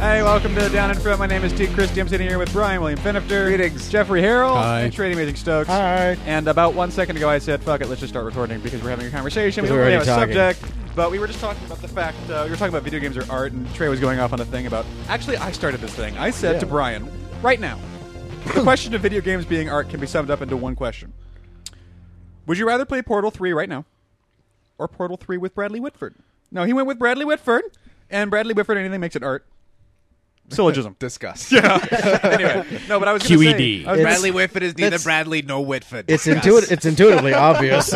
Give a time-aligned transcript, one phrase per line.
[0.00, 1.18] Hey, welcome to Down in Front.
[1.18, 1.66] My name is T.
[1.68, 2.00] Christie.
[2.00, 3.46] I'm sitting here with Brian William Finifter.
[3.46, 3.90] Greetings.
[3.90, 4.54] Jeffrey Harrell.
[4.54, 4.80] Hi.
[4.80, 5.68] And Trady Amazing Stokes.
[5.68, 6.16] Hi.
[6.26, 8.90] And about one second ago, I said, fuck it, let's just start recording because we're
[8.90, 9.62] having a conversation.
[9.62, 10.62] We don't really have a subject.
[10.94, 13.16] But we were just talking about the fact, uh, we were talking about video games
[13.16, 14.84] or art, and Trey was going off on a thing about.
[15.08, 16.16] Actually, I started this thing.
[16.18, 16.60] I said Yeah.
[16.60, 17.08] to Brian,
[17.42, 17.78] right now,
[18.54, 21.12] the question of video games being art can be summed up into one question
[22.46, 23.84] Would you rather play Portal 3 right now
[24.78, 26.14] or Portal 3 with Bradley Whitford?
[26.50, 27.62] No, he went with Bradley Whitford,
[28.10, 29.46] and Bradley Whitford, anything makes it art.
[30.50, 30.96] Syllogism.
[30.98, 31.52] Discuss.
[31.52, 33.82] anyway, no, but I was gonna QED.
[33.82, 36.06] Say, I was It's- Bradley Whitford is neither That's- Bradley nor Whitford.
[36.08, 36.44] It's Discuss.
[36.46, 36.72] intuitive.
[36.72, 37.92] It's intuitively obvious.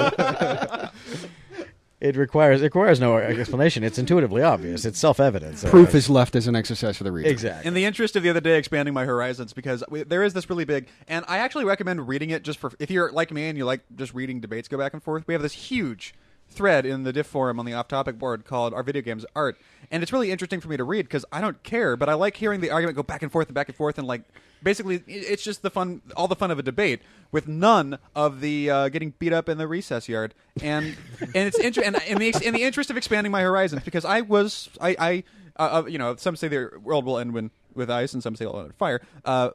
[2.01, 3.84] it requires it requires no explanation.
[3.84, 4.84] It's intuitively obvious.
[4.84, 5.59] It's self evident.
[5.59, 7.30] So Proof is left as an exercise for the reader.
[7.30, 7.66] exactly.
[7.69, 10.50] in the interest of the other day expanding my horizons because we, there is this
[10.50, 13.56] really big and i actually recommend reading it just for if you're like me and
[13.56, 16.12] you like just reading debates go back and forth we have this huge
[16.52, 19.59] thread in the diff forum on the off topic board called our video games art.
[19.91, 22.36] And it's really interesting for me to read because i don't care but i like
[22.36, 24.22] hearing the argument go back and forth and back and forth and like
[24.62, 28.70] basically it's just the fun all the fun of a debate with none of the
[28.70, 30.34] uh, getting beat up in the recess yard.
[30.62, 34.05] And and it's inter- and in the, in the interest of expanding my horizons because
[34.05, 35.25] i was i i
[35.58, 38.36] uh, uh, you know some say the world will end when with ice and some
[38.36, 39.00] say it'll end with fire.
[39.25, 39.50] Uh,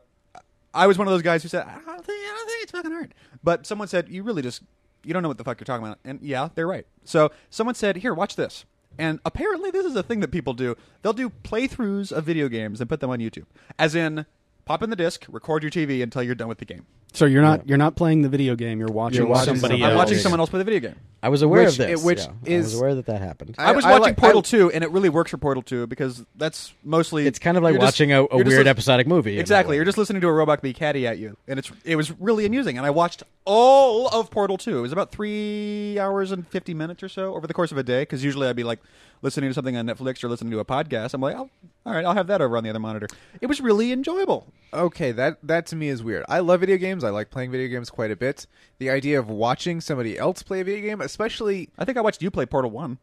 [0.73, 2.72] I was one of those guys who said, I don't think, I don't think it's
[2.72, 3.14] fucking art.
[3.44, 4.62] But someone said, you really just,
[5.08, 6.00] you don't know what the fuck you're talking about.
[6.03, 6.86] And yeah, they're right.
[7.05, 8.66] So someone said, here, watch this.
[9.00, 10.75] And apparently this is a thing that people do.
[11.02, 13.45] They'll do playthroughs of video games and put them on YouTube.
[13.80, 14.25] As in,
[14.68, 16.86] pop in the disc, record your TV until you're done with the game.
[17.14, 18.80] So you're not you're not playing the video game.
[18.80, 19.98] You're watching, You're watching somebody somebody I'm else.
[19.98, 20.96] watching someone else play the video game.
[21.24, 22.04] I was aware Which- of this.
[22.04, 22.28] which yeah.
[22.46, 23.56] I is- was aware that that happened.
[23.58, 25.88] I, was I watching like- Portal I- 2, and it really works for Portal 2
[25.88, 27.26] because that's mostly.
[27.26, 29.32] it's kind of like you're just- watching a, a you're just weird lis- episodic movie.
[29.32, 29.72] in that Exactly.
[29.72, 29.76] way.
[29.78, 32.46] You're just listening to a robot be catty at you, and it's it was really
[32.46, 32.78] amusing.
[32.78, 34.78] And I watched all of Portal Two.
[34.78, 37.84] It was about three hours and fifty minutes or so over the course of a
[37.84, 38.02] day.
[38.02, 38.80] Because usually I'd be like
[39.22, 41.14] listening to something on Netflix or listening to a podcast.
[41.14, 41.50] I'm like, oh,
[41.86, 43.08] all right, I'll have that over on the other monitor.
[43.42, 44.48] It was really enjoyable.
[44.74, 46.25] Okay, that that to me is weird.
[46.28, 47.03] I love video games.
[47.03, 48.46] I like playing video games quite a bit.
[48.80, 52.22] The idea of watching somebody else play a video game, especially I think I watched
[52.22, 52.97] you play Portal One.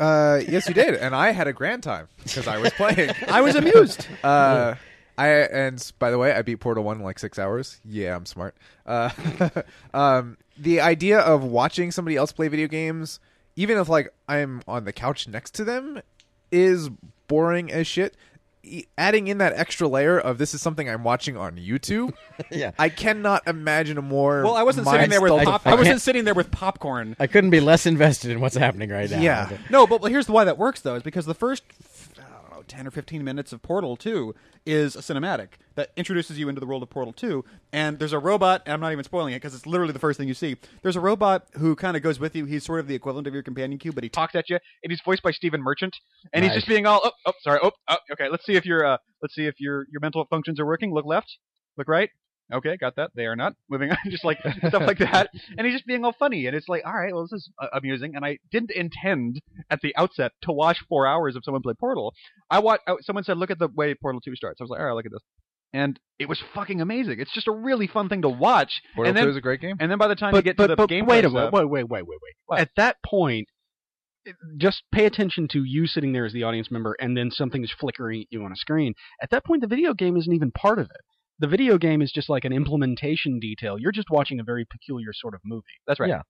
[0.00, 3.10] uh, yes, you did, and I had a grand time because I was playing.
[3.28, 4.06] I was amused.
[4.24, 4.74] Uh,
[5.18, 7.78] I and by the way, I beat Portal One in like six hours.
[7.84, 8.54] Yeah, I'm smart.
[8.86, 9.10] Uh,
[9.94, 13.20] um, the idea of watching somebody else play video games,
[13.60, 16.00] even if like I'm on the couch next to them,
[16.50, 16.88] is
[17.28, 18.14] boring as shit.
[18.62, 22.12] E- Adding in that extra layer of this is something I'm watching on YouTube.
[22.50, 22.72] Yeah.
[22.78, 24.42] I cannot imagine a more.
[24.42, 26.50] Well, I wasn't sitting there with mind-stalled- pop- I I wasn't can't- sitting there with
[26.50, 27.14] popcorn.
[27.20, 29.20] I couldn't be less invested in what's happening right now.
[29.20, 29.56] Yeah.
[29.70, 31.62] No, but here's why that works though, is because the first
[32.72, 34.34] I don't know, ten or fifteen minutes of Portal Two
[34.66, 38.18] is a cinematic that introduces you into the world of Portal Two, and there's a
[38.18, 38.62] robot.
[38.66, 40.56] And I'm not even spoiling it because it's literally the first thing you see.
[40.82, 42.44] There's a robot who kind of goes with you.
[42.44, 44.90] He's sort of the equivalent of your companion cube, but he talks at you, and
[44.90, 45.96] he's voiced by Stephen Merchant,
[46.32, 48.28] and he's just being all, oh, oh sorry, oh, oh, okay.
[48.30, 50.92] Let's see if your uh, let's see if your your mental functions are working.
[50.92, 51.38] Look left,
[51.76, 52.10] look right.
[52.52, 53.10] Okay, got that.
[53.14, 53.90] They are not moving.
[53.90, 54.38] On, just like
[54.68, 55.28] stuff like that,
[55.58, 57.68] and he's just being all funny, and it's like, all right, well, this is uh,
[57.72, 58.16] amusing.
[58.16, 59.40] And I didn't intend
[59.70, 62.14] at the outset to watch four hours of someone play Portal.
[62.50, 62.82] I watched.
[63.02, 64.60] Someone said, look at the way Portal Two starts.
[64.60, 65.22] I was like, all right, look at this,
[65.72, 67.20] and it was fucking amazing.
[67.20, 68.82] It's just a really fun thing to watch.
[68.94, 69.76] Portal and then, Two is a great game.
[69.80, 71.52] and then by the time you get but to the but game, wait a minute.
[71.52, 72.34] Wait wait wait wait wait.
[72.46, 72.60] What?
[72.60, 73.48] At that point,
[74.58, 77.72] just pay attention to you sitting there as the audience member, and then something is
[77.78, 78.94] flickering at you on a screen.
[79.22, 81.00] At that point, the video game isn't even part of it.
[81.40, 83.78] The video game is just like an implementation detail.
[83.78, 85.64] You're just watching a very peculiar sort of movie.
[85.86, 86.10] That's right.
[86.10, 86.22] Yeah.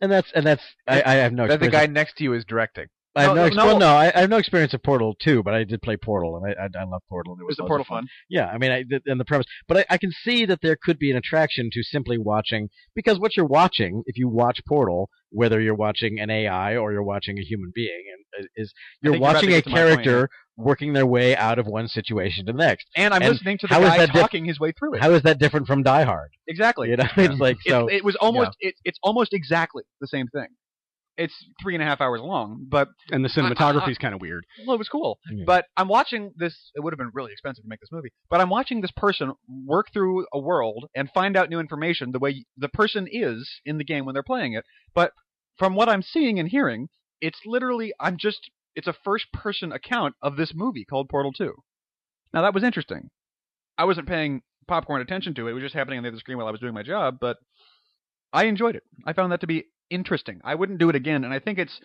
[0.00, 2.44] And that's and that's I, I have no that the guy next to you is
[2.44, 2.86] directing.
[3.16, 3.66] I have No, no, no, no.
[3.66, 6.36] well, no, I, I have no experience of Portal 2, but I did play Portal,
[6.36, 7.32] and I, I, I love Portal.
[7.40, 8.02] It Was was the Portal fun.
[8.02, 8.08] fun?
[8.28, 10.76] Yeah, I mean, I, th- and the premise, but I, I can see that there
[10.80, 15.08] could be an attraction to simply watching because what you're watching, if you watch Portal,
[15.30, 18.04] whether you're watching an AI or you're watching a human being,
[18.36, 18.72] and uh, is
[19.02, 20.28] you're think you're watching a character
[20.58, 22.86] working their way out of one situation to the next.
[22.96, 25.02] And I'm And listening to the guy talking his way through it.
[25.02, 26.30] How is that different from Die Hard?
[26.48, 26.88] exactly.
[26.90, 27.88] You know, it's like It, so.
[27.88, 30.48] it was almost it, it's almost exactly the same thing.
[31.16, 34.44] It's three and a half hours long, but And the cinematography is kind of weird.
[34.66, 35.18] well, it was cool.
[35.32, 35.44] Yeah.
[35.46, 36.70] But I'm watching this.
[36.74, 39.32] It would have been really expensive to make this movie, but I'm watching this person
[39.64, 43.78] work through a world and find out new information the way the person is in
[43.78, 44.64] the game when they're playing it.
[44.94, 45.12] But
[45.58, 46.88] from what I'm seeing and hearing,
[47.20, 51.54] it's literally I'm just it's a first person account of this movie called Portal 2.
[52.34, 53.08] Now that was interesting.
[53.78, 55.52] I wasn't paying popcorn attention to it.
[55.52, 57.38] It was just happening on the other screen while I was doing my job, but
[58.32, 58.82] I enjoyed it.
[59.06, 60.40] I found that to be interesting.
[60.44, 61.80] I wouldn't do it again, and I think it's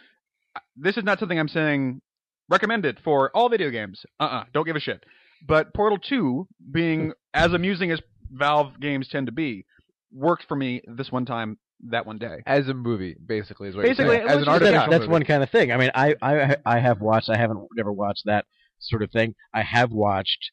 [0.75, 2.01] this is not something I'm saying
[2.49, 4.01] recommended for all video games.
[4.19, 5.03] Uh-uh, don't give a shit.
[5.47, 8.01] But Portal 2 being as amusing as
[8.31, 9.65] Valve games tend to be
[10.13, 11.57] worked for me this one time
[11.89, 12.37] that one day.
[12.45, 14.39] as a movie, basically is what Basically, you're saying.
[14.39, 15.71] as an artificial that's, that's one kind of thing.
[15.71, 17.29] I mean, I, I I have watched.
[17.29, 18.45] I haven't never watched that
[18.79, 19.33] sort of thing.
[19.53, 20.51] I have watched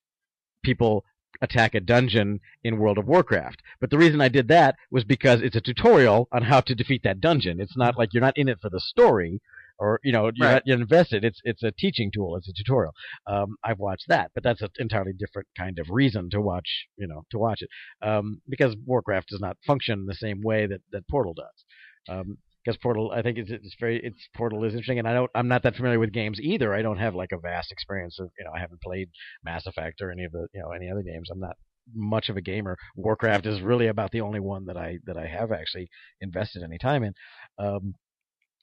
[0.65, 1.05] people
[1.41, 3.63] attack a dungeon in World of Warcraft.
[3.81, 7.03] But the reason I did that was because it's a tutorial on how to defeat
[7.05, 7.61] that dungeon.
[7.61, 9.41] It's not like you're not in it for the story
[9.81, 10.55] or you know you're Right.
[10.55, 11.25] not you're invested.
[11.25, 12.35] It's it's a teaching tool.
[12.37, 12.93] It's a tutorial.
[13.29, 16.69] Um, I've watched that, but that's an entirely different kind of reason to watch.
[16.97, 17.69] You know, to watch it
[18.07, 21.65] um, because Warcraft does not function the same way that that Portal does.
[22.09, 22.39] Um,
[22.69, 25.49] because Portal, I think it's, it's very, it's Portal is interesting, and I don't, I'm
[25.49, 26.75] not that familiar with games either.
[26.75, 29.09] I don't have like a vast experience of, you know, I haven't played
[29.43, 31.31] Mass Effect or any of the, you know, any other games.
[31.33, 31.57] I'm not
[31.95, 32.77] much of a gamer.
[32.95, 35.89] Warcraft is really about the only one that I that I have actually
[36.21, 37.15] invested any time in,
[37.59, 37.95] um,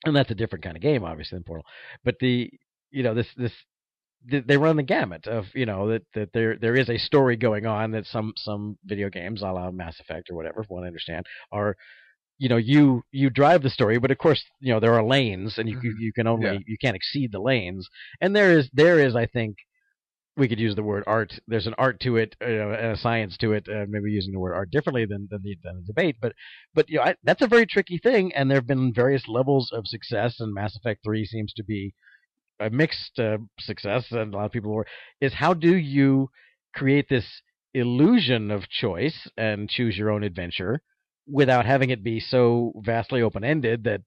[0.04, 1.64] and that's a different kind of game, obviously, than Portal.
[2.04, 2.48] But the,
[2.92, 3.52] you know, this this
[4.24, 7.66] they run the gamut of you know that, that there there is a story going
[7.66, 10.86] on that some some video games, a la Mass Effect or whatever, from what I
[10.86, 11.74] understand, are
[12.38, 15.58] you know you you drive the story, but of course you know there are lanes
[15.58, 16.58] and you you, you can only Yeah.
[16.66, 17.88] you can't exceed the lanes,
[18.20, 19.56] and there is there is I think
[20.36, 21.32] we could use the word art.
[21.48, 23.66] There's an art to it, uh, and a science to it.
[23.68, 26.32] Uh, maybe using the word art differently than than the, than the debate, but
[26.74, 29.70] but you know I, that's a very tricky thing, and there have been various levels
[29.72, 31.94] of success, and Mass Effect Three seems to be
[32.60, 34.86] a mixed uh, success, and a lot of people were.
[35.20, 36.30] Is how do you
[36.74, 37.42] create this
[37.72, 40.82] illusion of choice and choose your own adventure
[41.28, 44.02] without having it be so vastly open ended that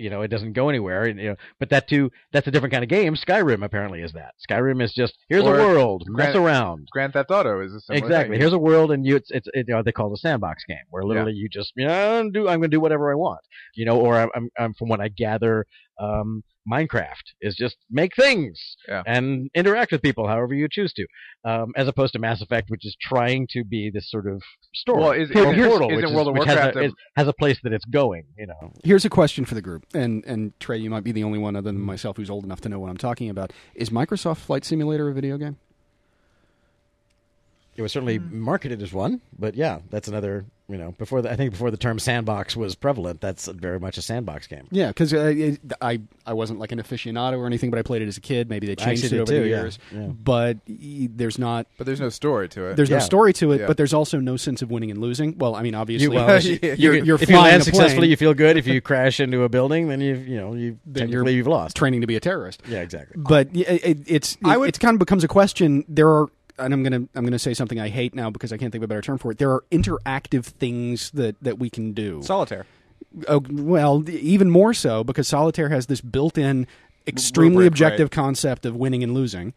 [0.00, 2.72] you know it doesn't go anywhere and, you know but that too that's a different
[2.72, 3.14] kind of game.
[3.14, 4.34] Skyrim apparently is that.
[4.48, 6.88] Skyrim is just here's Or a world mess around.
[6.90, 8.34] Grand Theft Auto is a similar exactly.
[8.34, 8.40] thing.
[8.40, 10.64] here's a world and you it's it's it, you know, they call it a sandbox
[10.66, 13.40] game where literally you just you know do i'm going to do whatever i want
[13.74, 15.66] you know or i'm, I'm, I'm from what i gather
[16.00, 18.58] um minecraft is just make things
[18.88, 19.02] Yeah.
[19.06, 21.06] and interact with people however you choose to
[21.44, 24.42] um as opposed to mass effect which is trying to be this sort of
[24.74, 26.76] story Well, is- Or isn't- Portal, isn't which is- World of which has a- Warcraft
[26.76, 29.62] a- is- has a place that it's going you know Here's a question for the
[29.62, 32.44] group, and and Trey, you might be the only one other than myself who's old
[32.44, 33.52] enough to know what I'm talking about.
[33.74, 35.56] Is Microsoft Flight Simulator a video game?
[37.80, 40.44] It was certainly marketed as one, but yeah, that's another.
[40.68, 43.98] You know, before the, I think before the term sandbox was prevalent, that's very much
[43.98, 44.68] a sandbox game.
[44.70, 48.02] Yeah, because uh, it- I I wasn't like an aficionado or anything, but I played
[48.02, 48.48] it as a kid.
[48.48, 49.78] Maybe they changed actually it over the too, yeah, years.
[49.92, 50.06] yeah.
[50.06, 52.76] But there's not but there's no story to it.
[52.76, 53.62] there's no story to it.
[53.62, 53.66] Yeah.
[53.66, 55.36] But there's also no sense of winning and losing.
[55.38, 56.74] Well, I mean, obviously, You, well, Yeah.
[56.74, 58.56] you're, you- you're if you land successfully, you feel good.
[58.56, 61.46] If you crash into a building, then you you know you Then technically you're you've
[61.48, 61.74] lost.
[61.76, 62.62] training to be a terrorist.
[62.68, 63.20] yeah, exactly.
[63.20, 65.84] But y- it, it's I would- it kind of becomes a question.
[65.88, 66.28] There are,
[66.60, 68.86] and I'm gonna I'm gonna say something I hate now because I can't think of
[68.86, 69.38] a better term for it.
[69.38, 72.22] There are interactive things that that we can do.
[72.22, 72.66] Solitaire.
[73.26, 76.66] Oh, well, even more so because solitaire has this built-in,
[77.06, 78.12] extremely Rubric, objective right.
[78.12, 79.52] concept of winning and losing.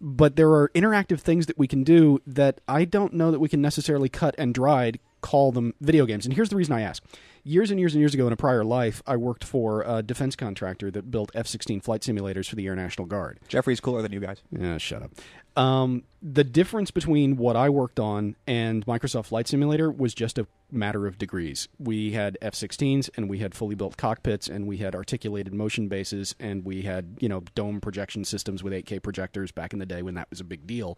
[0.00, 3.48] But there are interactive things that we can do that I don't know that we
[3.48, 6.26] can necessarily cut and dried call them video games.
[6.26, 7.02] And here's the reason I ask.
[7.44, 10.36] Years and years and years ago in a prior life, I worked for a defense
[10.36, 13.40] contractor that built F-16 flight simulators for the Air National Guard.
[13.48, 14.42] Jeffrey's cooler than you guys.
[14.50, 15.12] Yeah, shut up.
[15.56, 20.46] Um, the difference between what I worked on and Microsoft Flight Simulator was just a
[20.72, 21.68] matter of degrees.
[21.78, 26.34] We had F-16s and we had fully built cockpits and we had articulated motion bases
[26.40, 30.00] and we had you know dome projection systems with 8K projectors back in the day
[30.00, 30.96] when that was a big deal.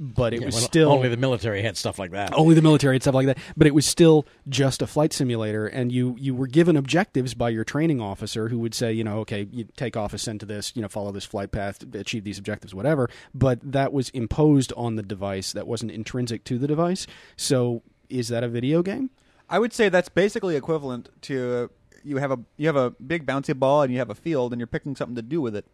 [0.00, 2.32] But it Yeah, was well, still only the military had stuff like that.
[2.32, 3.38] only the military had stuff like that.
[3.56, 7.48] But it was still just a flight simulator, and you you were given objectives by
[7.50, 10.72] your training officer, who would say, you know, okay, you take off, ascend to this,
[10.76, 13.10] you know, follow this flight path, achieve these objectives, whatever.
[13.34, 15.52] But that was imposed on the device.
[15.52, 17.06] That wasn't intrinsic to the device.
[17.36, 19.10] So, is that a video game?
[19.48, 21.68] I would say that's basically equivalent to uh,
[22.04, 24.60] you have a you have a big bouncy ball and you have a field and
[24.60, 25.66] you're picking something to do with it.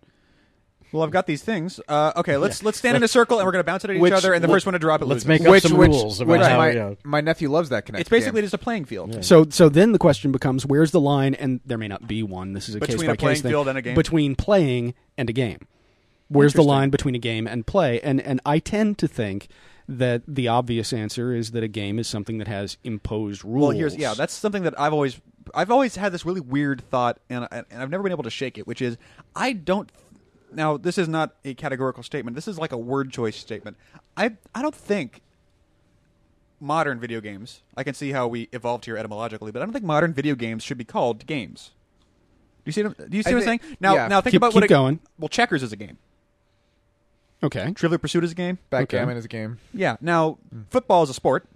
[0.92, 1.80] Well, I've got these things.
[1.88, 3.96] Uh, okay, let's let's stand in a circle and we're going to bounce it at
[3.96, 5.42] each other, and the let- first one to drop it let's loses.
[5.44, 8.02] make up some rules about which how, my, you know- my nephew loves that connect.
[8.02, 8.44] It's basically game.
[8.44, 9.24] just a playing field.
[9.24, 11.34] So, so then the question becomes, where's the line?
[11.34, 12.52] And there may not be one.
[12.52, 13.50] This is a Between case a by playing case thing.
[13.50, 13.96] field and a game?
[13.96, 15.58] Between playing and a game,
[16.28, 18.00] where's the line between a game and play?
[18.00, 19.48] And and I tend to think
[19.88, 23.68] that the obvious answer is that a game is something that has imposed rules.
[23.68, 25.20] Well, here's yeah, that's something that I've always
[25.54, 28.58] I've always had this really weird thought, and and I've never been able to shake
[28.58, 28.96] it, which is
[29.36, 29.90] I don't.
[30.52, 32.36] Now, this is not a categorical statement.
[32.36, 33.76] This is like a word choice statement.
[34.16, 35.20] I I don't think
[36.60, 37.62] modern video games.
[37.76, 40.62] I can see how we evolved here etymologically, but I don't think modern video games
[40.62, 41.72] should be called games.
[42.64, 42.82] Do you see?
[42.84, 43.60] What, I'm- do you see I what I'm saying?
[43.80, 44.08] Now, yeah.
[44.08, 45.00] now think Keep- about what keep a, going.
[45.18, 45.98] Well, checkers is a game.
[47.44, 47.72] Okay.
[47.72, 48.58] Trivial Pursuit is a game.
[48.70, 49.58] backgammon is a game.
[49.72, 49.96] Yeah.
[50.00, 50.62] Now, hmm.
[50.70, 51.46] football is a sport.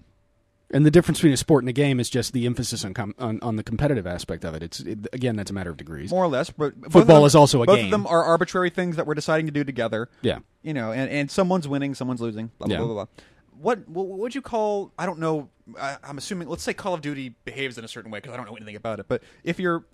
[0.70, 3.14] And the difference between a sport and a game is just the emphasis on com-
[3.18, 4.62] on, on the competitive aspect of it.
[4.62, 6.10] It's it, again, that's a matter of degrees.
[6.10, 6.50] more or less.
[6.50, 7.66] But both of Football them- is also a game.
[7.66, 7.84] both game.
[7.86, 10.10] of them are arbitrary things that we're deciding to do together.
[10.20, 10.40] Yeah.
[10.62, 12.50] You know, and, and someone's winning, someone's losing.
[12.58, 12.78] Blah blah Yeah.
[12.84, 13.04] blah blah.
[13.06, 13.24] blah.
[13.58, 14.92] what what would you call?
[14.98, 15.48] I don't know.
[15.80, 16.48] I, I'm assuming.
[16.48, 18.76] Let's say Call of Duty behaves in a certain way because I don't know anything
[18.76, 19.06] about it.
[19.08, 19.86] But if you're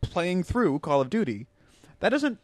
[0.00, 1.46] playing through Call of Duty,
[2.00, 2.38] that doesn't.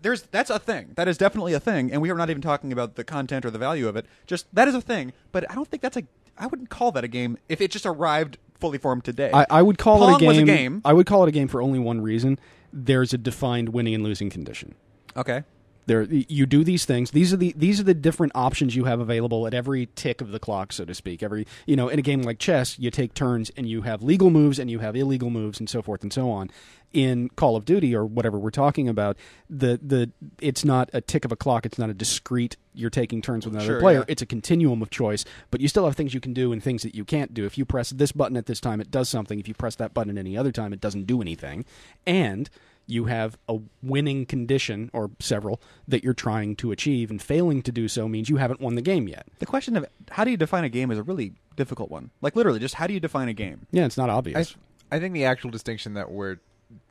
[0.00, 0.92] There's that's a thing.
[0.96, 3.50] That is definitely a thing, and we are not even talking about the content or
[3.50, 4.06] the value of it.
[4.26, 5.12] Just that is a thing.
[5.32, 6.02] But I don't think that's a.
[6.36, 9.30] I wouldn't call that a game if it just arrived fully formed today.
[9.32, 10.80] I, I would call Pong it a game, was a game.
[10.84, 12.38] I would call it a game for only one reason.
[12.72, 14.74] There's a defined winning and losing condition.
[15.16, 15.44] okay.
[15.86, 17.10] There, you do these things.
[17.10, 20.30] These are the these are the different options you have available at every tick of
[20.30, 21.22] the clock, so to speak.
[21.22, 24.30] Every you know, in a game like chess, you take turns and you have legal
[24.30, 26.50] moves and you have illegal moves and so forth and so on.
[26.92, 29.16] In Call of Duty or whatever we're talking about,
[29.50, 30.10] the the
[30.40, 31.66] it's not a tick of a clock.
[31.66, 32.56] It's not a discrete.
[32.72, 33.98] You're taking turns with another Sure, player.
[33.98, 34.04] yeah.
[34.08, 36.82] It's a continuum of choice, but you still have things you can do and things
[36.82, 37.44] that you can't do.
[37.46, 39.38] If you press this button at this time, it does something.
[39.40, 41.64] If you press that button any other time, it doesn't do anything.
[42.06, 42.48] And
[42.86, 47.72] you have a winning condition or several that you're trying to achieve, and failing to
[47.72, 49.26] do so means you haven't won the game yet.
[49.38, 52.10] The question of how do you define a game is a really difficult one.
[52.20, 53.66] Like literally, just how do you define a game?
[53.70, 54.56] Yeah, it's not obvious.
[54.90, 56.38] I think the actual distinction that we're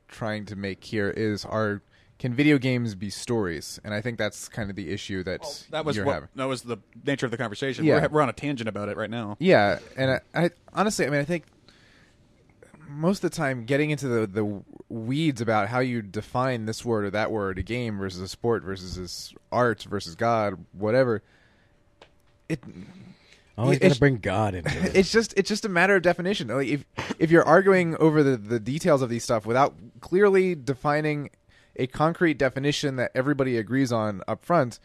[0.08, 1.82] trying to make here is are
[2.20, 3.80] can video games be stories?
[3.84, 6.30] And I think that's kind of the issue that oh, That was you're what, having.
[6.36, 7.86] that was the nature of the conversation.
[7.86, 8.02] Yeah.
[8.02, 9.36] We're, we're on a tangent about it right now.
[9.40, 11.44] Yeah, and I, I honestly, I mean, I think
[12.94, 17.06] most of the time getting into the the weeds about how you define this word
[17.06, 21.22] or that word, a game versus a sport versus this art versus God, whatever.
[22.50, 22.60] It
[23.56, 24.96] Always It's- got to bring God into it.
[24.96, 26.48] it's just it's just a matter of definition.
[26.48, 26.86] Like if
[27.20, 31.30] if you're arguing over the the details of these stuff without clearly defining
[31.76, 34.80] a concrete definition that everybody agrees on up front,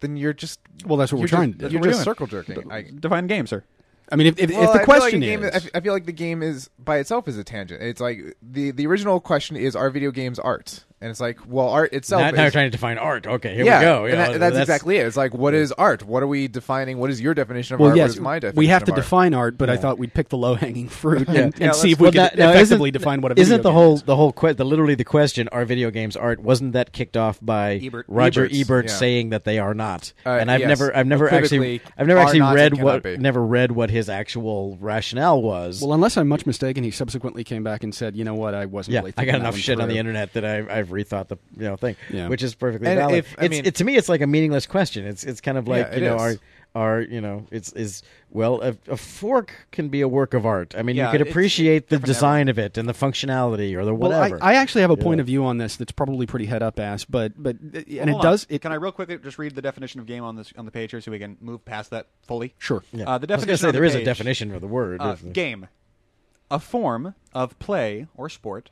[0.00, 1.68] then you're just Well, that's what you're we're trying to do.
[1.68, 2.72] You're That's just what circle jerking.
[2.72, 3.62] I, Define game, sir.
[4.10, 5.70] I mean, if, if, well, if I the like question a game is, I f-
[5.74, 7.82] I feel like the game is by itself is a tangent.
[7.82, 10.84] It's like the the original question is, are video games art?
[11.00, 12.20] And it's like, well, art itself.
[12.22, 13.24] now, now you're trying to define art.
[13.24, 14.04] Okay, here yeah, we go.
[14.06, 15.06] You and know, that- that's, exactly it.
[15.06, 16.02] It's like, what is art?
[16.02, 16.98] What are we defining?
[16.98, 17.96] What is your definition of well, art?
[17.96, 18.58] yes, what is my definition?
[18.58, 19.00] we have to art?
[19.00, 21.42] define art, but I thought we'd pick the low hanging fruit Yeah.
[21.42, 23.62] and, and Yeah, see if let's- we Well, could effectively define what a video Isn't
[23.62, 24.02] the game whole is.
[24.02, 26.40] the whole que- the literally the question are video games art?
[26.40, 28.06] Wasn't that kicked off by Ebert.
[28.08, 28.92] Roger Ebert's, Ebert yeah.
[28.92, 30.12] saying that they are not?
[30.26, 30.68] Uh, and I've yes.
[30.68, 35.40] never I've never actually I've never actually read what never read what his actual rationale
[35.40, 35.80] was.
[35.80, 38.54] Well, unless I'm much mistaken, he subsequently came back and said, "You know what?
[38.54, 41.28] I wasn't yeah, really." I got enough shit on the internet that I've, I've rethought
[41.28, 42.28] the you know thing, Yeah.
[42.28, 43.14] which is perfectly And valid.
[43.16, 45.06] if- I it's, mean- it, to me, it's like a meaningless question.
[45.06, 46.20] It's it's kind of like Yeah, you know is.
[46.22, 46.34] our
[46.74, 50.74] our you know it's is well a, a fork can be a work of art.
[50.76, 53.84] I mean, Yeah, you could appreciate the different design of it and the functionality or
[53.86, 54.38] the Well, whatever.
[54.42, 55.02] I, I actually have a Yeah.
[55.02, 57.84] point of view on this that's probably pretty head up ass, but but and Well,
[57.86, 58.46] it hold does.
[58.50, 60.70] It Can I real quickly just read the definition of game on this on the
[60.70, 62.54] page here so we can move past that fully?
[62.58, 62.82] sure.
[62.92, 63.04] yeah.
[63.08, 64.66] uh, the I was gonna definition say on the there is a definition for the
[64.68, 65.00] word.
[65.00, 65.68] Uh, game,
[66.50, 68.70] a form of play or sport,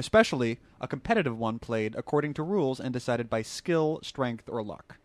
[0.00, 4.96] especially a competitive one played according to rules and decided by skill, strength, or luck.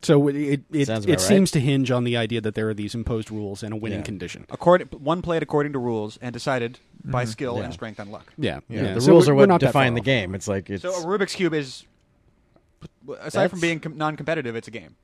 [0.00, 1.20] So it it, it, it right.
[1.20, 3.98] seems to hinge on the idea that there are these imposed rules and a winning
[3.98, 4.04] Yeah.
[4.04, 4.46] condition.
[4.48, 7.64] According, one played according to rules and decided by skill Yeah.
[7.64, 8.32] and strength and luck.
[8.38, 8.94] Yeah, Yeah, yeah.
[8.94, 10.34] the So rules we're- what not that define the game.
[10.36, 11.84] It's like it's So a Rubik's cube is,
[13.08, 14.94] aside That's- from being com- non-competitive, it's a game.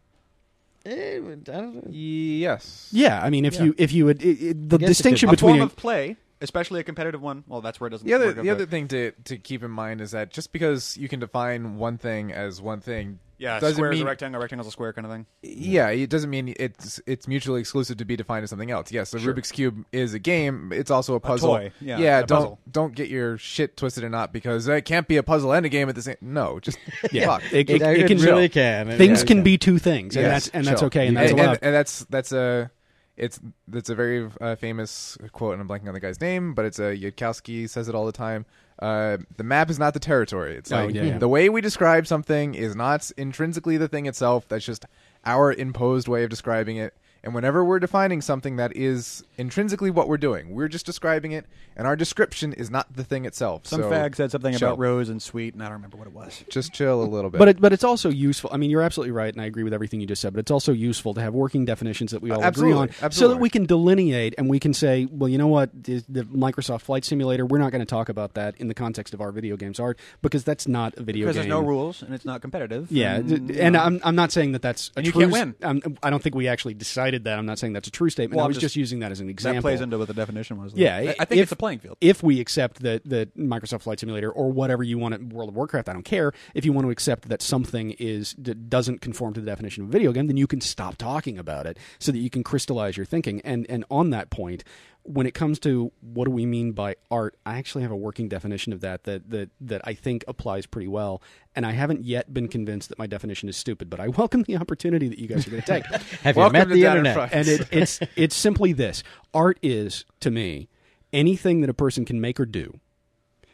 [0.87, 1.83] Eh, I don't know.
[1.91, 2.89] Yes.
[2.93, 3.65] Yeah, I mean, if Yeah.
[3.65, 5.63] you if you would it, it, the I guess it distinction could- A form between
[5.63, 7.43] of play, especially a competitive one.
[7.49, 8.07] Well, that's where it doesn't.
[8.07, 10.97] The other work the other thing to to keep in mind is that just because
[10.97, 14.41] you can define one thing as one thing, yeah, doesn't square is mean a rectangle,
[14.41, 15.27] rectangle's a square kind of thing.
[15.43, 18.93] yeah, it doesn't mean it's it's mutually exclusive to be defined as something else.
[18.93, 19.35] Yes, the Sure.
[19.35, 20.71] Rubik's cube is a game.
[20.73, 21.57] It's also a puzzle.
[21.57, 22.59] toy, yeah, and a don't puzzle.
[22.71, 25.69] don't get your shit twisted or not because it can't be a puzzle and a
[25.69, 26.17] game at the same.
[26.21, 26.79] No, just
[27.13, 27.43] yeah, fuck.
[27.53, 28.97] it, It, it, it it can really can.
[28.97, 29.43] things Yeah, can yeah.
[29.43, 32.05] be two things, and Yes, that's and that's okay, and that's and, and, and that's
[32.11, 32.71] that's a
[33.17, 36.65] it's that's a very uh, famous quote, and I'm blanking on the guy's name, but
[36.65, 38.45] it's a Yudkowsky says it all the time.
[38.81, 40.57] Uh, the map is not the territory.
[40.57, 41.19] It's Oh, like yeah, yeah.
[41.19, 44.49] the way we describe something is not intrinsically the thing itself.
[44.49, 44.85] That's just
[45.25, 46.93] our imposed way of describing it.
[47.25, 51.47] And whenever we're defining something that is intrinsically what we're doing, we're just describing it,
[51.75, 53.67] and our description is not the thing itself.
[53.67, 54.69] Some so fag said something chill.
[54.69, 56.45] about rose and sweet, and I don't remember what it was.
[56.51, 57.39] Just chill a little bit.
[57.39, 58.51] But it, but it's also useful.
[58.53, 60.35] I mean, you're absolutely right, and I agree with everything you just said.
[60.35, 63.29] But it's also useful to have working definitions that we all Absolutely, agree on, so
[63.29, 66.83] that we can delineate and we can say, well, you know what, the, the Microsoft
[66.83, 69.57] Flight Simulator, we're not going to talk about that in the context of our video
[69.57, 71.45] games art because that's not a video Because game.
[71.45, 72.93] Because there's no rules and it's not competitive.
[72.93, 73.81] Yeah, and, and you know.
[73.81, 75.55] I'm I'm not saying that that's a And you true can't win.
[75.63, 77.39] I'm, I don't think we actually decided that.
[77.39, 78.39] I'm not saying that's a true statement.
[78.39, 79.59] Well, I was just- just, using that as an example.
[79.59, 80.73] that plays into what the definition was.
[80.73, 80.81] though.
[80.81, 81.97] Yeah, I, I think if- it's a playing field.
[82.01, 85.55] if we accept that that Microsoft Flight Simulator or whatever you want it, World of
[85.55, 86.33] Warcraft, I don't care.
[86.55, 89.93] If you want to accept that something is doesn't conform to the definition of a
[89.93, 93.07] video game, then you can stop talking about it so that you can crystallize your
[93.07, 93.41] thinking.
[93.43, 94.65] And and on that point,
[95.05, 98.29] when it comes to what do we mean by art, I actually have a working
[98.29, 101.23] definition of that that that that I think applies pretty well.
[101.55, 104.57] And I haven't yet been convinced that my definition is stupid, but I welcome the
[104.57, 105.85] opportunity that you guys are going to take.
[106.23, 107.33] Have you Welcome met the internet?
[107.33, 110.69] And it, it's it's simply this: art is to me
[111.13, 112.81] anything that a person can make or do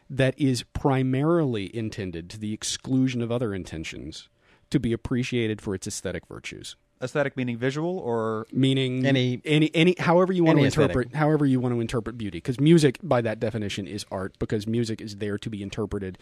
[0.09, 4.29] that is primarily intended to the exclusion of other intentions
[4.71, 6.77] to be appreciated for its aesthetic virtues.
[7.03, 10.91] Aesthetic meaning visual or Meaning Any- any any however you want any to aesthetic.
[10.97, 12.39] interpret however you want to interpret beauty.
[12.39, 16.19] Because music by that definition is art because music is there to be interpreted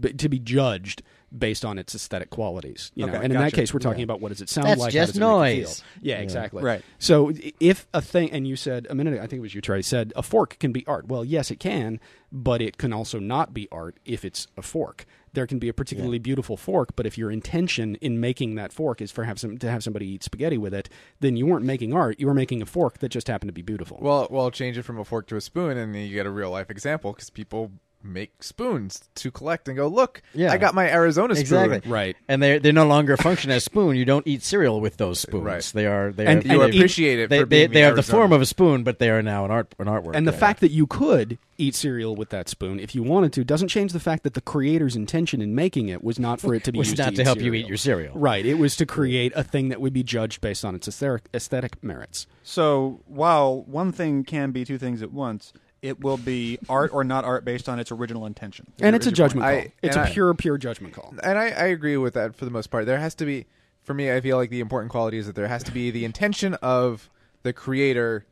[0.00, 1.02] b- to be judged
[1.36, 3.12] based on its aesthetic qualities you know?
[3.12, 4.92] Okay, and in that case we're talking about what does it sound That's like?
[4.92, 5.80] Just how does it make you noise.
[5.80, 6.10] feel.
[6.10, 6.62] yeah, exactly.
[6.64, 6.82] Right.
[6.98, 9.60] so if a thing and you said a minute ago, I think it was you
[9.60, 11.06] Trey said a fork can be art.
[11.06, 12.00] Well yes it can
[12.32, 15.72] but it can also not be art if it's a fork there can be a
[15.72, 19.58] particularly beautiful fork, but if your intention in making that fork is for have some
[19.58, 20.88] to have somebody eat spaghetti with it,
[21.20, 22.18] then you weren't making art.
[22.18, 23.98] You were making a fork that just happened to be beautiful.
[24.00, 26.30] Well, well, change it from a fork to a spoon, and then you get a
[26.30, 30.52] real life example because people make spoons to collect and go, look, Yeah.
[30.52, 31.40] I got my Arizona spoon.
[31.72, 31.90] Exactly.
[31.90, 32.16] Right.
[32.28, 33.96] And they they no longer function as spoon.
[33.96, 35.44] You don't eat cereal with those spoons.
[35.44, 35.70] Right.
[35.74, 37.86] They are they And- are and they, appreciate it They, for they, being they the
[37.86, 40.12] have the form of a spoon, but they are now an art an artwork.
[40.14, 40.38] and the Yeah.
[40.38, 43.92] fact that you could eat cereal with that spoon if you wanted to doesn't change
[43.92, 46.78] the fact that the creator's intention in making it was not for it to be
[46.78, 48.16] was used not to, to eat help you eat your cereal.
[48.16, 48.46] Right.
[48.46, 51.82] It was to create a thing that would be judged based on its aesthetic, aesthetic
[51.82, 52.26] merits.
[52.44, 57.04] So while one thing can be two things at once, it will be art or
[57.04, 58.66] not art based on its original intention.
[58.80, 59.56] And it's a judgment point.
[59.64, 59.68] call.
[59.68, 61.14] I- it's a and I- pure, pure judgment call.
[61.22, 62.86] and I, I agree with that for the most part.
[62.86, 63.46] There has to be,
[63.84, 66.04] for me, I feel like the important quality is that there has to be the
[66.04, 67.08] intention of
[67.44, 68.24] the creator,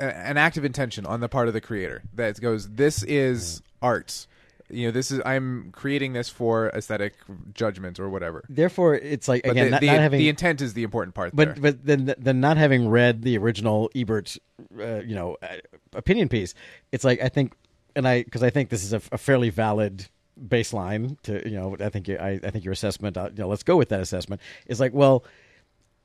[0.00, 4.26] a- an active intention on the part of the creator that goes, "This is art."
[4.70, 7.14] You know, this is I'm creating this for aesthetic
[7.52, 8.44] judgment or whatever.
[8.48, 11.14] Therefore, it's like But again the, not, the, not having the intent is the important
[11.14, 11.34] part.
[11.36, 11.46] there.
[11.46, 14.36] but but then then not having read the original Ebert,
[14.78, 15.56] uh, you know, uh,
[15.92, 16.54] opinion piece,
[16.92, 17.52] it's like I think,
[17.94, 20.08] and I because I think this is a, a fairly valid
[20.48, 23.48] baseline to you know I think you, I I think your assessment uh, you know
[23.48, 25.24] let's go with that assessment is like well,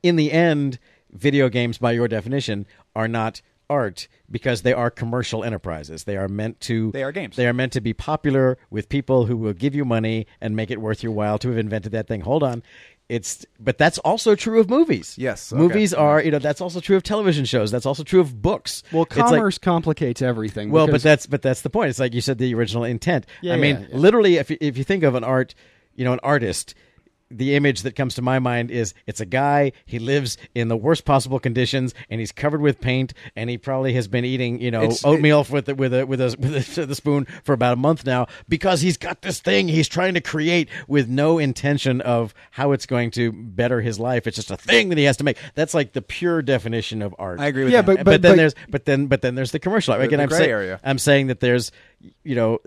[0.02, 0.78] in the end,
[1.12, 3.40] video games by your definition are not
[3.70, 6.04] art because they are commercial enterprises.
[6.04, 7.36] They are meant to They are games.
[7.36, 10.70] They are meant to be popular with people who will give you money and make
[10.70, 12.20] it worth your while to have invented that thing.
[12.22, 12.62] Hold on.
[13.08, 15.16] It's but that's also true of movies.
[15.18, 15.60] Yes, okay.
[15.60, 17.70] Movies are, you know, that's also true of television shows.
[17.72, 18.82] That's also true of books.
[18.92, 20.70] Well, It's like- commerce complicates everything.
[20.70, 21.90] well, but because- that's but that's the point.
[21.90, 23.26] It's like you said the original intent.
[23.42, 23.96] Yeah, I mean, yeah, yeah.
[23.96, 25.54] literally, if you- if you think of an art,
[25.96, 26.74] you know, an artist,
[27.30, 29.72] the image that comes to my mind is it's a guy.
[29.86, 33.92] He lives in the worst possible conditions, and he's covered with paint, and he probably
[33.94, 36.86] has been eating, you know, It's- oatmeal with a, with a with a with a,
[36.86, 40.20] the spoon for about a month now because he's got this thing he's trying to
[40.20, 44.26] create with no intention of how it's going to better his life.
[44.26, 45.36] It's just a thing that he has to make.
[45.54, 47.38] That's like the pure definition of art.
[47.40, 47.96] I agree with Yeah, that.
[47.96, 49.94] but- But, then but- there's but then but then there's the commercial.
[49.94, 50.80] Again, the I'm gray saying area.
[50.82, 51.70] I'm saying that there's
[52.24, 52.58] you know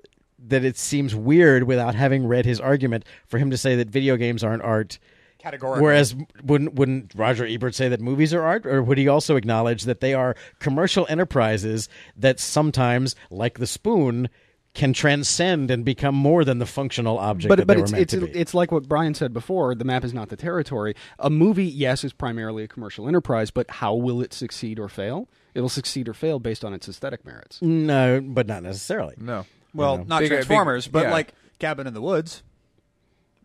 [0.48, 4.18] that it seems weird without having read his argument for him to say that video
[4.18, 5.00] games aren't art.
[5.40, 5.84] Categorically.
[5.84, 9.84] Whereas wouldn't wouldn't Roger Ebert say that movies are art, or would he also acknowledge
[9.84, 14.30] that they are commercial enterprises that sometimes, like the spoon,
[14.74, 17.98] can transcend and become more than the functional object but that but they it's were
[17.98, 18.40] meant it's to be?
[18.40, 19.76] it's like what Brian said before.
[19.76, 20.96] The map is not the territory.
[21.20, 25.28] A movie, yes, is primarily a commercial enterprise, but how will it succeed or fail?
[25.54, 27.62] It'll succeed or fail based on its aesthetic merits.
[27.62, 29.16] no, but not necessarily.
[29.18, 30.04] no, well, know.
[30.04, 31.12] not Big- big- Transformers, but yeah.
[31.12, 32.44] like Cabin in the Woods.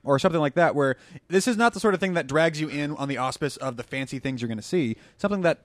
[0.05, 2.69] Or something like that, where this is not the sort of thing that drags you
[2.69, 4.97] in on the auspice of the fancy things you're going to see.
[5.19, 5.59] Something that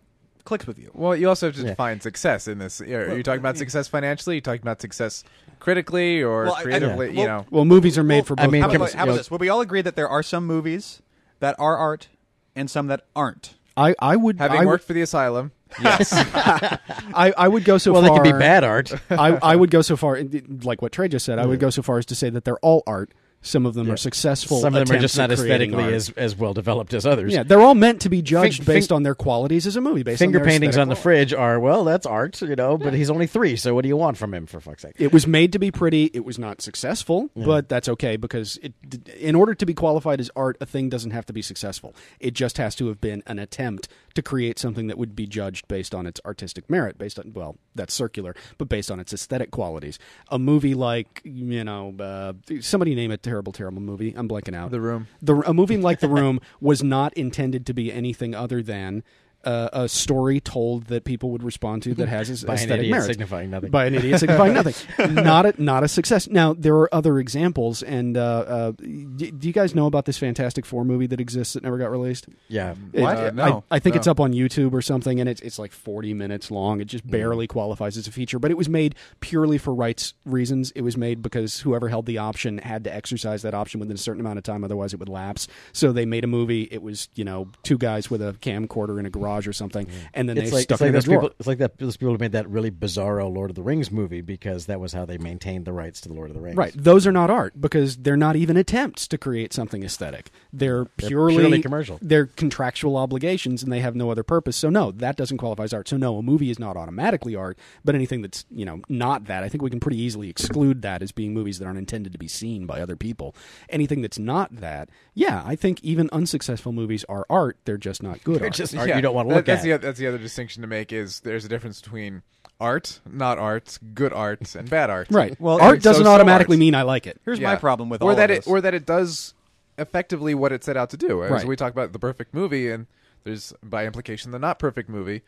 [0.43, 0.89] clicks with you.
[0.93, 1.69] Well, you also have to Yeah.
[1.69, 2.81] define success in this.
[2.81, 4.33] Are are you talking about success financially?
[4.33, 5.23] Are you talking about success
[5.59, 7.11] critically or Well, I- I- creatively?
[7.13, 7.21] yeah.
[7.21, 8.51] you know, Well, movies are made Well, for I both.
[8.51, 9.31] mean, how about, how about this?
[9.31, 11.01] Will we all agree that there are some movies
[11.39, 12.09] that are art
[12.55, 13.53] and some that aren't?
[13.77, 17.93] I I would having I, worked for the asylum, yes, I, I would go so
[17.93, 18.01] far.
[18.01, 18.23] well, they far.
[18.23, 18.91] could be bad art.
[19.09, 20.21] I, I would go so far,
[20.63, 21.39] like what Trey just said.
[21.39, 23.11] I would go so far as to say that they're all art.
[23.45, 24.61] Some of them are successful.
[24.61, 25.91] Some of them are just not at aesthetically art.
[25.93, 27.33] as, as well developed as others.
[27.33, 29.81] Yeah, they're all meant to be judged Fin- based fin- on their qualities as a
[29.81, 30.01] movie.
[30.01, 31.31] Based Finger on paintings on the qualities.
[31.31, 32.77] fridge are well, that's art, you know.
[32.77, 34.45] But he's only three, so what do you want from him?
[34.45, 34.95] For fuck's sake!
[34.97, 36.05] It was made to be pretty.
[36.13, 38.75] It was not successful, but that's okay because it,
[39.17, 41.93] in order to be qualified as art, a thing doesn't have to be successful.
[42.21, 45.67] It just has to have been an attempt to create something that would be judged
[45.67, 49.51] based on its artistic merit, based on well, that's circular, but based on its aesthetic
[49.51, 49.99] qualities.
[50.29, 54.13] A movie like you know, uh, somebody name a terrible, terrible movie.
[54.15, 54.71] I'm blanking out.
[54.71, 55.07] The Room.
[55.21, 59.03] The a movie like The Room was not intended to be anything other than
[59.43, 62.79] uh, a story told that people would respond to that has its By an aesthetic
[62.79, 63.07] idiot merits.
[63.07, 63.71] signifying nothing.
[63.71, 65.13] By an idiot signifying nothing.
[65.15, 66.27] Not a, not a success.
[66.29, 70.17] Now there are other examples, and uh, uh, do, do you guys know about this
[70.17, 72.27] Fantastic Four movie that exists that never got released?
[72.47, 72.73] yeah.
[72.91, 73.17] What?
[73.17, 73.99] It- Uh, no, I, I think no.
[73.99, 76.81] it's up on YouTube or something, and it's it's like forty minutes long.
[76.81, 80.71] It just barely qualifies as a feature, but it was made purely for rights reasons.
[80.71, 83.99] It was made because whoever held the option had to exercise that option within a
[83.99, 85.47] certain amount of time, otherwise it would lapse.
[85.73, 86.67] So they made a movie.
[86.71, 89.91] It was you know two guys with a camcorder in a garage or something, mm.
[90.13, 91.21] and then It's they like, stuck it's like in a those drawer.
[91.21, 91.35] people.
[91.39, 91.77] It's like that.
[91.77, 94.93] Those people who made that really bizarro Lord of the Rings movie because that was
[94.93, 96.57] how they maintained the rights to the Lord of the Rings.
[96.57, 96.73] Right.
[96.75, 100.31] Those are not art because they're not even attempts to create something aesthetic.
[100.51, 101.99] They're They're purely, purely commercial.
[102.01, 104.55] They're contractual obligations and they have no other purpose.
[104.57, 105.87] So no, that doesn't qualify as art.
[105.87, 109.43] So no, a movie is not automatically art, but anything that's, you know, not that,
[109.43, 112.19] I think we can pretty easily exclude that as being movies that aren't intended to
[112.19, 113.35] be seen by other people.
[113.69, 118.23] Anything that's not that, yeah, I think even unsuccessful movies are art, they're just not
[118.23, 118.53] good They're art.
[118.53, 119.81] just art Yeah, you don't want to look that's at.
[119.81, 122.21] The, that's the other distinction to make is there's a difference between
[122.59, 125.07] art, not art, good art, and bad art.
[125.11, 125.39] right.
[125.39, 126.59] Well, art and so- doesn't so automatically art.
[126.59, 127.19] mean I like it.
[127.25, 127.49] Here's Yeah.
[127.49, 128.47] my problem with or all that of it this.
[128.47, 129.33] or that it does
[129.77, 131.23] effectively what it set out to do.
[131.23, 131.45] As Right.
[131.45, 132.85] we talk about the perfect movie, and
[133.23, 135.21] there's by implication the not perfect movie.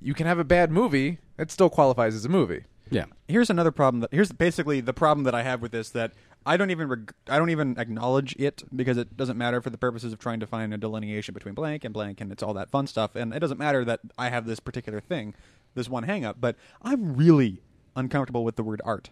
[0.00, 2.64] You can have a bad movie; it still qualifies as a movie.
[2.90, 3.04] Yeah.
[3.26, 6.12] here's another problem that here's basically the problem that I have with this that
[6.44, 9.78] I don't even reg- I don't even acknowledge it because it doesn't matter for the
[9.78, 12.70] purposes of trying to find a delineation between blank and blank and it's all that
[12.70, 13.14] fun stuff.
[13.14, 15.34] And it doesn't matter that I have this particular thing
[15.74, 17.62] this one hang up but I'm really
[17.96, 19.10] uncomfortable with the word art.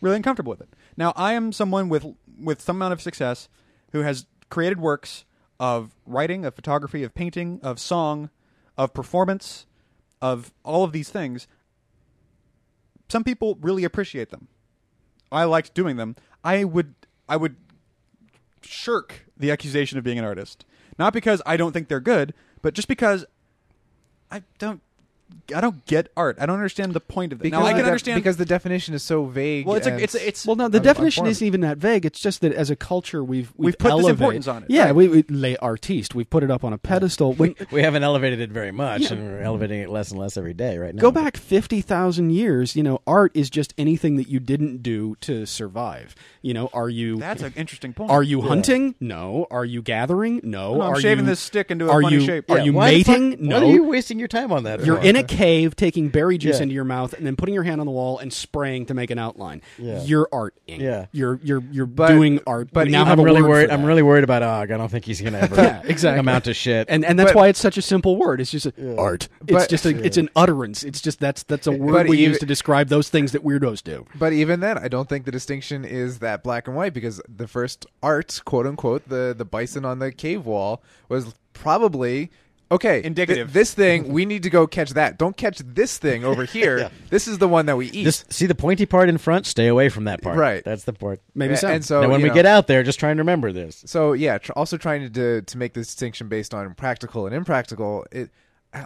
[0.00, 0.70] Really uncomfortable with it.
[0.96, 2.06] Now I am someone with
[2.40, 3.48] with some amount of success
[3.92, 5.24] who has created works
[5.58, 8.30] of writing of photography of painting of song
[8.76, 9.66] of performance
[10.20, 11.46] of all of these things.
[13.08, 14.48] Some people really appreciate them.
[15.32, 16.16] I liked doing them.
[16.44, 16.94] I would
[17.28, 17.56] I would
[18.62, 20.64] shirk the accusation of being an artist.
[20.98, 23.24] Not because I don't think they're good, but just because
[24.30, 24.80] I don't
[25.54, 26.36] I don't get art.
[26.40, 27.50] I don't understand the point of it.
[27.50, 29.66] Now I can def- understand because the definition is so vague.
[29.66, 32.06] Well, it's a, it's a, it's Well, no, the un- definition isn't even that vague.
[32.06, 34.70] It's just that as a culture, we've we've, We've put this elevated- importance on it,
[34.70, 34.94] Yeah, right.
[34.94, 36.14] we, we les artistes.
[36.14, 37.32] We've put it up on a pedestal.
[37.42, 40.54] When We haven't elevated it very much, and we're elevating it less and less every
[40.54, 41.00] day right now.
[41.02, 45.16] go back fifty thousand years, you know, art is just anything that you didn't do
[45.22, 46.14] to survive.
[46.40, 48.10] You know, are you that's an interesting point.
[48.10, 48.94] are you hunting?
[49.00, 49.46] No.
[49.50, 50.40] Are you gathering?
[50.42, 50.74] No.
[50.76, 52.50] No, I'm are shaving you, this stick into a are funny you, shape.
[52.50, 53.48] Are Yeah, you Why the fuck- mating?
[53.48, 53.56] no.
[53.60, 54.84] What are you wasting your time on that?
[54.84, 55.06] You're for?
[55.06, 56.64] in a cave taking berry juice Yeah.
[56.64, 59.10] into your mouth and then putting your hand on the wall and spraying to make
[59.10, 59.62] an outline.
[59.78, 60.02] Yeah.
[60.02, 60.78] You're arting.
[60.80, 61.06] Yeah.
[61.12, 62.68] You're you're you're But- doing art.
[62.72, 63.70] but now I'm really worried.
[63.70, 64.70] I'm really worried about Og.
[64.70, 66.20] I don't think he's gonna ever Yeah, exactly.
[66.20, 66.86] amount to shit.
[66.90, 68.40] and and that's But- why it's such a simple word.
[68.40, 69.28] It's just a, art.
[69.46, 70.82] It's But- just a it's an utterance.
[70.84, 73.44] It's just that's that's a word But we even- use to describe those things that
[73.44, 74.06] weirdos do.
[74.18, 77.46] But even then, I don't think the distinction is that black and white because the
[77.48, 82.30] first art, quote unquote, the the bison on the cave wall was probably
[82.72, 82.94] okay.
[82.94, 83.52] th- Indicative.
[83.52, 85.18] this thing, we need to go catch that.
[85.18, 86.78] Don't catch this thing over here.
[86.78, 86.88] Yeah.
[87.10, 88.04] This is the one that we eat.
[88.04, 89.46] Just see the pointy part in front.
[89.46, 90.36] Stay away from that part.
[90.36, 90.64] Right.
[90.64, 91.20] That's the part.
[91.34, 91.68] Maybe A- so.
[91.68, 93.82] And so now, when we know, get out there, just try and remember this.
[93.86, 97.34] so yeah, tr- also trying to, to to make this distinction based on practical and
[97.34, 98.04] impractical.
[98.10, 98.30] It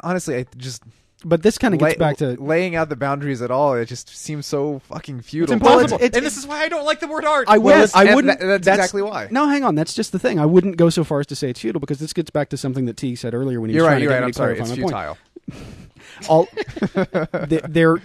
[0.03, 0.83] honestly, I just
[1.25, 3.75] but this kind of gets lay- back to laying out the boundaries at all.
[3.75, 5.55] It just seems so fucking it's futile.
[5.55, 5.97] impossible.
[5.97, 7.47] it's- and this is why I don't like the word art.
[7.49, 7.71] I would.
[7.71, 8.39] Yes, I wouldn't.
[8.39, 9.29] that- that's exactly why.
[9.31, 9.75] No, hang on.
[9.75, 10.39] That's just the thing.
[10.39, 12.57] I wouldn't go so far as to say it's futile because this gets back to
[12.57, 13.93] something that T said earlier when he You're was right.
[13.95, 14.25] trying You're to right.
[14.27, 14.59] I'm sorry.
[14.59, 15.19] It's my point.
[16.29, 16.49] all
[17.69, 17.97] there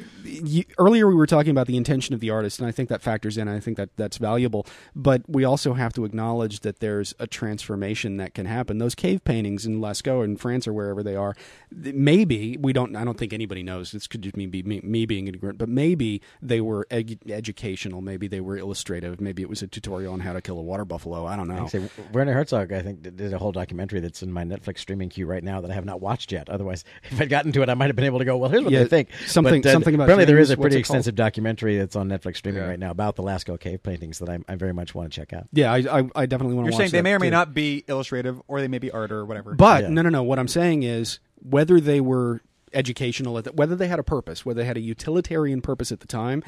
[0.77, 3.37] earlier we were talking about the intention of the artist and i think that factors
[3.37, 7.27] in i think that that's valuable but we also have to acknowledge that there's a
[7.27, 11.35] transformation that can happen those cave paintings in lascaux in france or wherever they are
[11.71, 15.27] maybe we don't i don't think anybody knows this could just be, me, me being
[15.27, 19.67] ignorant but maybe they were ed- educational maybe they were illustrative maybe it was a
[19.67, 22.81] tutorial on how to kill a water buffalo i don't know Say, Werner Herzog, I
[22.81, 25.73] think, did a whole documentary that's in my Netflix streaming queue right now that I
[25.73, 26.49] have not watched yet.
[26.49, 28.37] Otherwise, if I'd gotten to it, I might have been able to go.
[28.37, 29.09] Well, here's what Yeah, I think.
[29.25, 30.97] something- But, uh, something about apparently there James, is a pretty it called?
[30.97, 32.69] extensive documentary that's on Netflix streaming Yeah.
[32.69, 35.33] right now about the Lascaux cave paintings that I, I very much want to check
[35.33, 35.47] out.
[35.51, 37.27] yeah i, I, I definitely want to You're watch saying they that, may or may
[37.27, 37.31] too.
[37.31, 39.55] not be illustrative, or they may be art or whatever.
[39.55, 39.89] But Yeah.
[39.89, 40.21] no, no, no.
[40.23, 42.41] What I'm saying is whether they were
[42.73, 46.43] educational, whether they had a purpose, whether they had a utilitarian purpose at the time,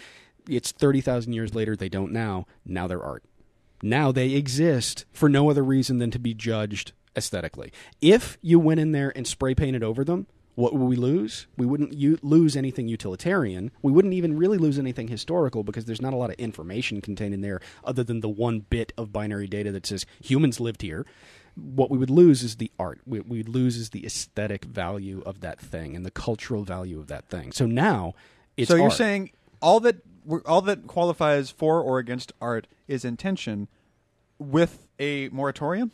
[0.48, 1.76] it's thirty thousand years later.
[1.76, 2.46] They don't now.
[2.66, 3.24] Now they're art.
[3.82, 7.72] Now they exist for no other reason than to be judged aesthetically.
[8.02, 10.28] If you went in there and spray painted over them.
[10.56, 11.48] What would we lose?
[11.58, 13.72] We wouldn't u- lose anything utilitarian.
[13.82, 17.34] We wouldn't even really lose anything historical because there's not a lot of information contained
[17.34, 21.06] in there other than the one bit of binary data that says humans lived here
[21.56, 23.02] what we would lose is the art.
[23.06, 27.08] What we'd lose is the aesthetic value of that thing and the cultural value of
[27.08, 27.52] that thing.
[27.52, 28.14] So now
[28.58, 28.94] it's so you're art.
[28.94, 29.98] saying all that
[30.46, 33.68] all that qualifies for or against art is intention
[34.40, 35.92] with a moratorium.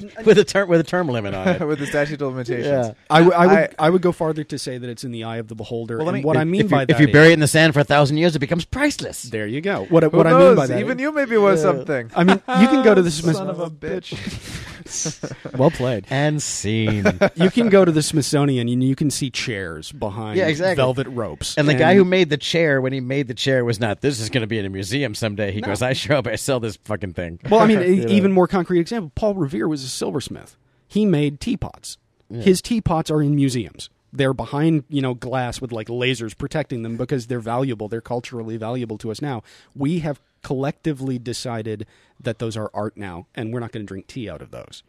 [0.24, 1.60] with a term with a term limit on it.
[1.66, 2.66] with the statute of limitations.
[2.66, 2.92] Yeah.
[3.10, 5.24] I, w- I would I- I, would go farther to say that it's in the
[5.24, 5.96] eye of the beholder.
[5.98, 7.30] Well, let and me- what I mean if by you, that if you is- bury
[7.30, 9.24] it in the sand for a thousand years, it becomes priceless.
[9.24, 9.84] there you go.
[9.90, 12.10] What Who what I mean by that Even you maybe was something.
[12.14, 14.57] I mean, you can go to the Son of a bitch.
[15.56, 16.06] well played.
[16.10, 17.04] And scene.
[17.34, 20.76] You can go to the Smithsonian and you can see chairs behind Yeah, exactly.
[20.76, 21.56] velvet ropes.
[21.56, 24.00] And the guy who made the chair, when he made the chair, was not.
[24.00, 25.52] This is going to be in a museum someday.
[25.52, 25.68] He No.
[25.68, 27.38] goes, I show up, I sell this fucking thing.
[27.48, 29.12] Well, I mean, e- even more concrete example.
[29.14, 30.56] Paul Revere was a silversmith.
[30.86, 31.98] He made teapots.
[32.30, 33.88] His teapots are in museums.
[34.12, 37.88] They're behind, you know, glass with like lasers protecting them because they're valuable.
[37.88, 39.42] They're culturally valuable to us now.
[39.74, 41.86] We have collectively decided
[42.20, 44.82] that those are art now, and we're not going to drink tea out of those.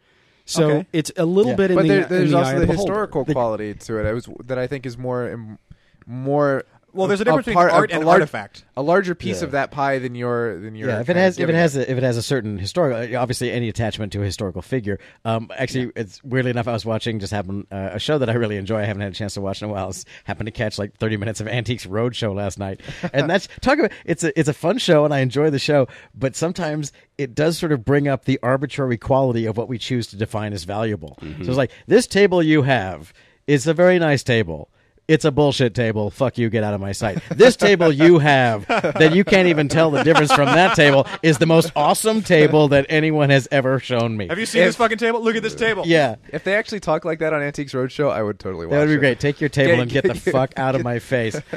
[0.44, 0.86] So Okay.
[0.92, 1.56] it's a little Yeah.
[1.56, 2.90] bit in but the, there, in there's the eye also of the beholder.
[2.92, 4.06] historical quality to it.
[4.06, 5.58] I was that I think is more
[6.06, 6.64] more.
[6.92, 8.64] Well, there's a difference between part- art a and large- artifact.
[8.76, 9.46] A larger piece Yeah.
[9.46, 10.88] of that pie than your than your.
[10.88, 13.50] Yeah, if it has if it has a, if it has a certain historical, obviously
[13.52, 14.98] any attachment to a historical figure.
[15.24, 18.34] Um, actually, it's weirdly enough, I was watching just happened uh, a show that I
[18.34, 18.78] really enjoy.
[18.80, 19.84] I haven't had a chance to watch in a while.
[19.84, 22.80] I was, happened to catch like thirty minutes of Antiques Roadshow last night,
[23.12, 25.86] and that's talk about it's a it's a fun show and I enjoy the show,
[26.14, 30.06] but sometimes it does sort of bring up the arbitrary quality of what we choose
[30.08, 31.18] to define as valuable.
[31.20, 33.12] So it's like this table you have
[33.46, 34.70] is a very nice table.
[35.10, 36.10] It's a bullshit table.
[36.10, 36.48] Fuck you.
[36.50, 37.18] Get out of my sight.
[37.30, 41.38] This table you have that you can't even tell the difference from that table is
[41.38, 44.28] the most awesome table that anyone has ever shown me.
[44.28, 45.20] Have you seen If- this fucking table?
[45.20, 45.82] Look at this table.
[45.84, 46.14] Yeah.
[46.32, 48.86] If they actually talk like that on Antiques Roadshow, I would totally watch That would
[48.88, 48.98] be it.
[48.98, 49.18] great.
[49.20, 51.40] Take your table Get- and get the get- fuck out of my face.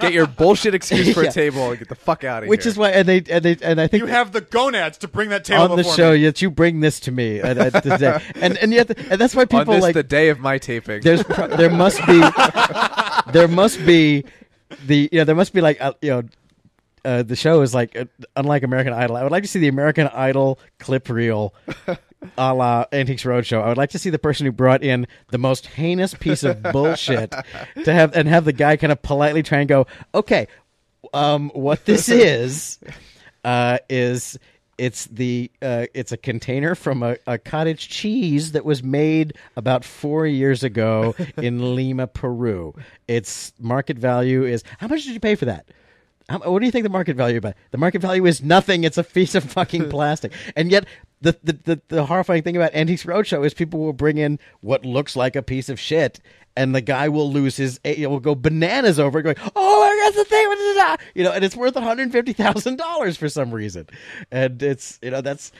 [0.00, 1.30] Get your bullshit excuse for Yeah.
[1.30, 2.50] a table and get the fuck out of here.
[2.50, 2.70] Which here.
[2.70, 5.30] is why, and they, and they, and I think You have the gonads to bring
[5.30, 6.24] that table on the before show me.
[6.24, 8.20] that you bring this to me, and, and, today.
[8.36, 11.00] and and yet, and that's why on people this like the day of my taping.
[11.02, 12.20] there's pro- there must be
[13.32, 14.24] there must be
[14.86, 16.22] the you know there must be like uh, you know
[17.04, 18.04] uh, the show is like uh,
[18.36, 19.16] unlike American Idol.
[19.16, 21.54] I would like to see the American Idol clip reel.
[22.36, 23.62] A la Antiques Roadshow.
[23.62, 26.60] I would like to see the person who brought in the most heinous piece of
[26.72, 27.32] bullshit
[27.84, 30.48] to have and have the guy kind of politely try and go, okay,
[31.14, 32.80] um, what this is
[33.44, 34.36] uh, is
[34.78, 39.84] it's the uh, it's a container from a, a cottage cheese that was made about
[39.84, 42.74] four years ago in Lima, Peru.
[43.08, 45.68] Its market value is how much did you pay for that?
[46.28, 47.54] How, what do you think the market value about?
[47.72, 48.84] The market value is nothing.
[48.84, 50.86] It's a piece of fucking plastic, and yet.
[51.20, 54.84] The, the, the, the horrifying thing about Antiques Roadshow is people will bring in what
[54.84, 56.20] looks like a piece of shit,
[56.58, 60.04] and the guy will lose his, he will go bananas over it, going, "Oh my
[60.10, 62.76] god, the thing!" blah, blah, blah," You know, and it's worth one hundred fifty thousand
[62.76, 63.86] dollars for some reason,
[64.30, 65.52] and it's you know that's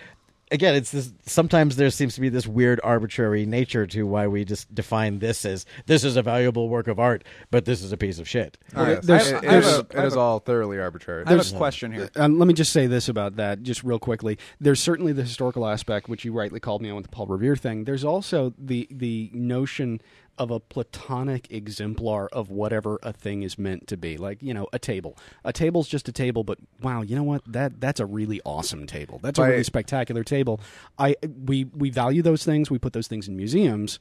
[0.50, 1.12] again, it's this.
[1.26, 5.44] Sometimes there seems to be this weird arbitrary nature to why we just define this
[5.44, 8.56] as this is a valuable work of art, but this is a piece of shit.
[8.74, 9.02] All right.
[9.02, 11.24] There's- I it, have- I a- it I have is a- all thoroughly arbitrary.
[11.26, 12.08] I have a question here.
[12.16, 14.38] Um, let me just say this about that, just real quickly.
[14.58, 17.54] There's certainly the historical aspect, which you rightly called me on with the Paul Revere
[17.56, 17.84] thing.
[17.84, 20.00] There's also the the notion
[20.38, 24.16] of a platonic exemplar of whatever a thing is meant to be.
[24.16, 25.16] Like you know, a table.
[25.44, 27.42] A table's just a table, but wow, you know what?
[27.46, 29.18] That that's a really awesome table.
[29.22, 30.60] That's a really spectacular table.
[30.98, 32.70] I we we value those things.
[32.70, 33.98] We put those things in museums.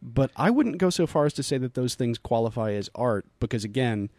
[0.00, 3.26] But I wouldn't go so far as to say that those things qualify as art
[3.40, 4.10] because, again,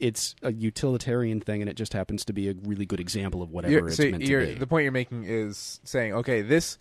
[0.00, 3.50] it's a utilitarian thing, and it just happens to be a really good example of
[3.50, 4.54] whatever You're- it's so meant to be.
[4.54, 6.78] the point you're making is saying, okay, this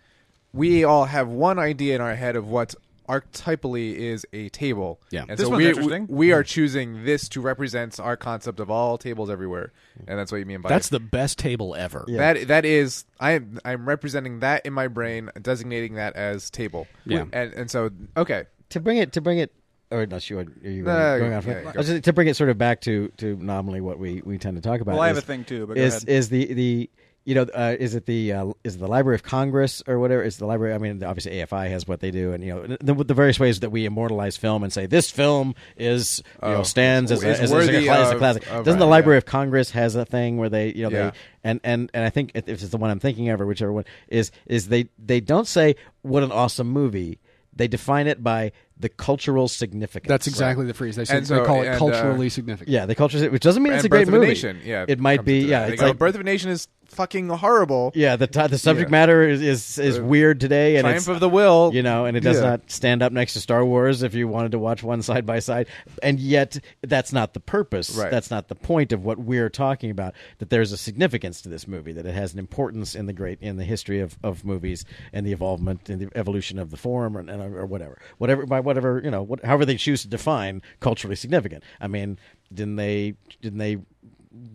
[0.54, 2.73] we all have one idea in our head of what
[3.07, 4.99] archetypally is a table.
[5.11, 5.21] Yeah.
[5.27, 6.07] and This so one's we, we, interesting.
[6.09, 9.71] we are choosing this to represent our concept of all tables everywhere,
[10.07, 12.05] and that's what you mean by That's the best table ever.
[12.07, 12.33] Yeah.
[12.33, 16.87] That that is I'm I'm representing that in my brain, designating that as table.
[17.05, 17.25] Yeah.
[17.33, 19.53] and and so okay, to bring it to bring it
[19.89, 21.63] or not you are you No, going on for yeah, it?
[21.63, 21.69] go.
[21.69, 24.37] I was just- to bring it sort of back to to nominally what we we
[24.37, 26.09] tend to talk about Well, I have a thing too, but go is ahead.
[26.09, 26.89] is the the
[27.27, 30.23] you know uh, is it the uh, is it the Library of Congress or whatever
[30.23, 33.03] is the library I mean obviously AFI has what they do and you know the,
[33.03, 36.63] the various ways that we immortalize film and say this film is you know Oh,
[36.63, 38.49] stands as, a, as, as a worthy classic, classic.
[38.49, 39.19] of- Doesn't the Library yeah.
[39.19, 41.09] of Congress has a thing where they you know Yeah.
[41.11, 43.73] they and and and I think if it's the one I'm thinking of or whichever
[43.73, 47.19] one is is they they don't say what an awesome movie
[47.53, 50.95] they define it by the cultural significance That's exactly the phrase.
[50.95, 52.69] They, say, And they call it and, uh, culturally significant.
[52.69, 54.27] Yeah, the culture, which doesn't mean and it's a Birth great of a movie.
[54.27, 55.37] Nation, yeah, it might be.
[55.39, 57.91] into Yeah, it's go, like Birth of a Nation is fucking horrible.
[57.95, 58.91] yeah, the t- the subject Yeah.
[58.91, 62.05] matter is is, is Uh, weird today, and Triumph it's of the Will, you know,
[62.05, 62.43] and it does Yeah.
[62.51, 65.39] not stand up next to Star Wars if you wanted to watch one side by
[65.39, 65.67] side,
[66.01, 67.95] and yet that's not the purpose.
[67.95, 68.09] Right.
[68.09, 70.13] That's not the point of what we're talking about.
[70.39, 73.39] That there's a significance to this movie, that it has an importance in the great
[73.41, 77.17] in the history of, of movies and the evolvement and the evolution of the form,
[77.17, 81.15] or, or whatever, whatever by whatever you know, what, however they choose to define culturally
[81.15, 81.63] significant.
[81.82, 82.19] I mean,
[82.53, 83.77] didn't they didn't they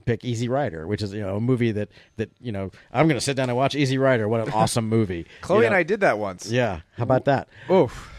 [0.05, 3.17] pick Easy Rider, which is you know a movie that that you know I'm going
[3.19, 4.29] to sit down and watch Easy Rider.
[4.29, 5.27] What an awesome movie!
[5.41, 5.75] Chloe You and?
[5.75, 6.51] I did that once.
[6.51, 7.49] Yeah, how about that?
[7.71, 8.11] Oof.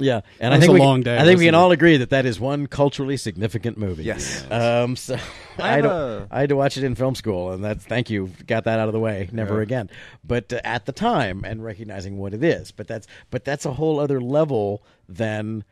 [0.00, 1.48] Yeah, and That I think a we, long day I think we listening.
[1.48, 4.02] can all agree that that is one culturally significant movie.
[4.02, 4.44] Yes.
[4.50, 4.96] Um.
[4.96, 5.16] So
[5.56, 8.10] I I, don't- a- I had to watch it in film school, and that's thank
[8.10, 8.30] you.
[8.46, 9.28] Got that out of the way.
[9.32, 9.62] Never Yeah.
[9.62, 9.90] again.
[10.24, 13.72] But uh, at the time, and recognizing what it is, but that's but that's a
[13.72, 15.64] whole other level than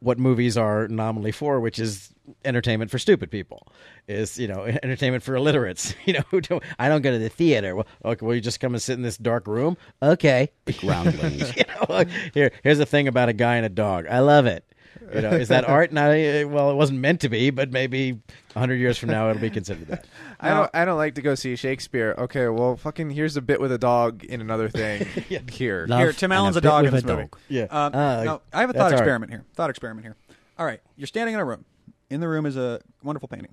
[0.00, 2.10] what movies are nominally for, which is
[2.44, 3.66] entertainment for stupid people.
[4.06, 5.94] Is you know entertainment for illiterates.
[6.04, 7.74] You know, who don't, I don't go to the theater.
[7.74, 9.78] Well, okay, well, you just come and sit in this dark room.
[10.02, 11.56] Okay, Groundlings.
[11.56, 14.06] you know, here here's a thing about a guy and a dog.
[14.06, 14.64] I love it.
[15.12, 15.92] You know, is that art?
[15.92, 18.20] Not uh, well, it wasn't meant to be, but maybe
[18.54, 20.06] hundred years from now it'll be considered that.
[20.40, 20.70] I don't.
[20.74, 22.14] I don't like to go see Shakespeare.
[22.18, 25.06] Okay, well, fucking here's a bit with a dog in another thing.
[25.50, 27.22] Here, Love Here, Tim Allen's a bit dog in this a movie.
[27.22, 27.38] dog.
[27.48, 27.62] Yeah.
[27.64, 29.00] Um, Ah, no, I have a that's thought art.
[29.00, 29.44] experiment here.
[29.54, 30.16] Thought experiment here.
[30.58, 31.64] All right, you're standing in a room.
[32.10, 33.52] In the room is a wonderful painting.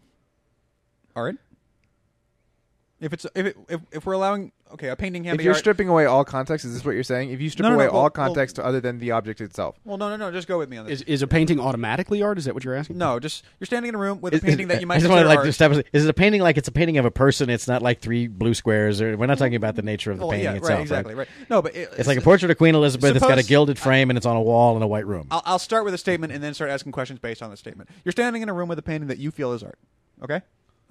[1.15, 1.35] Art.
[2.99, 5.53] If it's if it, if, if we're allowing okay, a painting can if be you're
[5.53, 5.59] art.
[5.59, 7.31] stripping away all context, is this what you're saying?
[7.31, 9.41] If you strip No, no, away no, well- all well- context other than the object
[9.41, 10.31] itself, well, no, no, no.
[10.31, 11.01] Just go with me on this.
[11.01, 12.37] is, is a painting automatically art?
[12.37, 12.97] Is that what you're asking?
[12.97, 14.95] no, just you're standing in a room with Is- a painting is- that you might
[14.95, 15.47] I just want consider to like art.
[15.47, 17.49] establish: is it a painting like it's a painting of a person?
[17.49, 20.23] It's not like three blue squares, or we're not talking about the nature of the
[20.25, 20.69] Well, painting yeah, itself.
[20.71, 21.27] right, exactly, right.
[21.49, 23.11] No, but it, It's like a portrait of Queen Elizabeth.
[23.15, 25.27] it's got a Suppose- gilded frame and it's on a wall in a white room.
[25.31, 27.89] I'll, I'll start with a statement and then start asking questions based on the statement.
[28.03, 29.77] You're standing in a room with a painting that you feel is art.
[30.23, 30.41] Okay?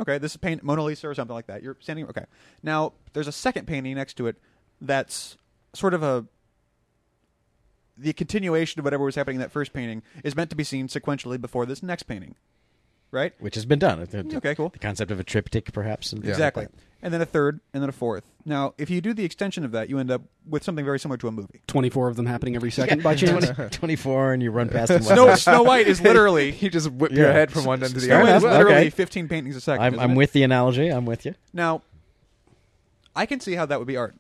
[0.01, 1.63] Okay, this is paint Mona Lisa or something like that.
[1.63, 2.25] You're standing okay.
[2.63, 4.37] Now, there's a second painting next to it
[4.81, 5.37] that's
[5.75, 6.25] sort of a
[7.99, 10.89] the continuation of whatever was happening in that first painting is meant to be seen
[10.89, 12.35] sequentially before this next painting.
[13.13, 13.35] Right?
[13.41, 14.07] which has been done.
[14.09, 14.69] The- Okay, cool.
[14.69, 16.13] The concept of a triptych, perhaps.
[16.13, 16.69] like Exactly.
[17.03, 18.25] And then a third, and then a fourth.
[18.45, 21.17] Now, if you do the extension of that, you end up with something very similar
[21.19, 21.63] to a movie.
[21.67, 23.49] 24 of them happening every second by chance?
[23.49, 25.03] 20 24 and you run past them.
[25.03, 27.19] Snow, Snow White is literally you just whip Yeah.
[27.21, 28.37] your head from one end to the Snow White other.
[28.37, 28.53] is enough.
[28.59, 28.91] literally Okay.
[28.91, 30.89] 15 paintings a 2nd I'm, I'm with the analogy.
[30.89, 31.35] I'm with you.
[31.55, 31.81] Now,
[33.17, 34.15] I can see how that would be art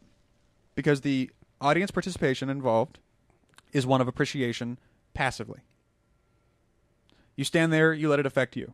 [0.74, 2.98] because the audience participation involved
[3.72, 4.78] is one of appreciation
[5.12, 5.60] passively.
[7.36, 8.72] You stand there, you let it affect you.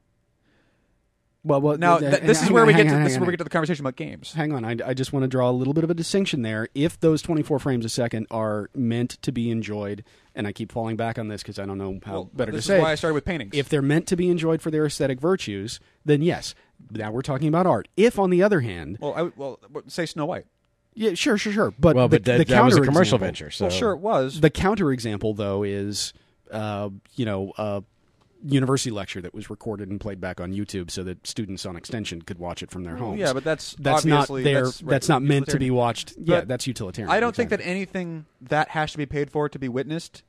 [1.47, 3.13] Well, well Now, th- th- this is where on, we hang get to on, this
[3.13, 4.33] is where we get to the conversation about games.
[4.33, 6.69] Hang on, I, I just want to draw a little bit of a distinction there.
[6.75, 10.03] If those 24 frames a second are meant to be enjoyed,
[10.35, 12.67] and I keep falling back on this because I don't know how Well, better this
[12.67, 12.83] to is say.
[12.83, 12.93] why it.
[12.93, 13.53] I started with paintings.
[13.55, 16.55] if they're meant to be enjoyed for their aesthetic virtues, then yes.
[16.91, 17.89] Now we're talking about art.
[17.97, 20.47] If, on the other hand, well, I, well, say Snow White.
[20.95, 21.75] yeah, sure, sure, sure.
[21.79, 23.51] But Well, the, but that, the that was a counter commercial example- venture.
[23.51, 24.41] So Well, sure it was.
[24.41, 26.13] The counter example, though, is
[26.51, 27.83] uh, you know a
[28.44, 32.22] university lecture that was recorded and played back on YouTube, so that students on extension
[32.22, 33.18] could watch it from their homes.
[33.18, 34.64] yeah, but that's that's not obviously- there.
[34.64, 36.14] That's, That's, not meant to be watched.
[36.18, 37.11] yeah, that's utilitarian.
[37.11, 40.22] I don't think that anything that has to be paid for to be witnessed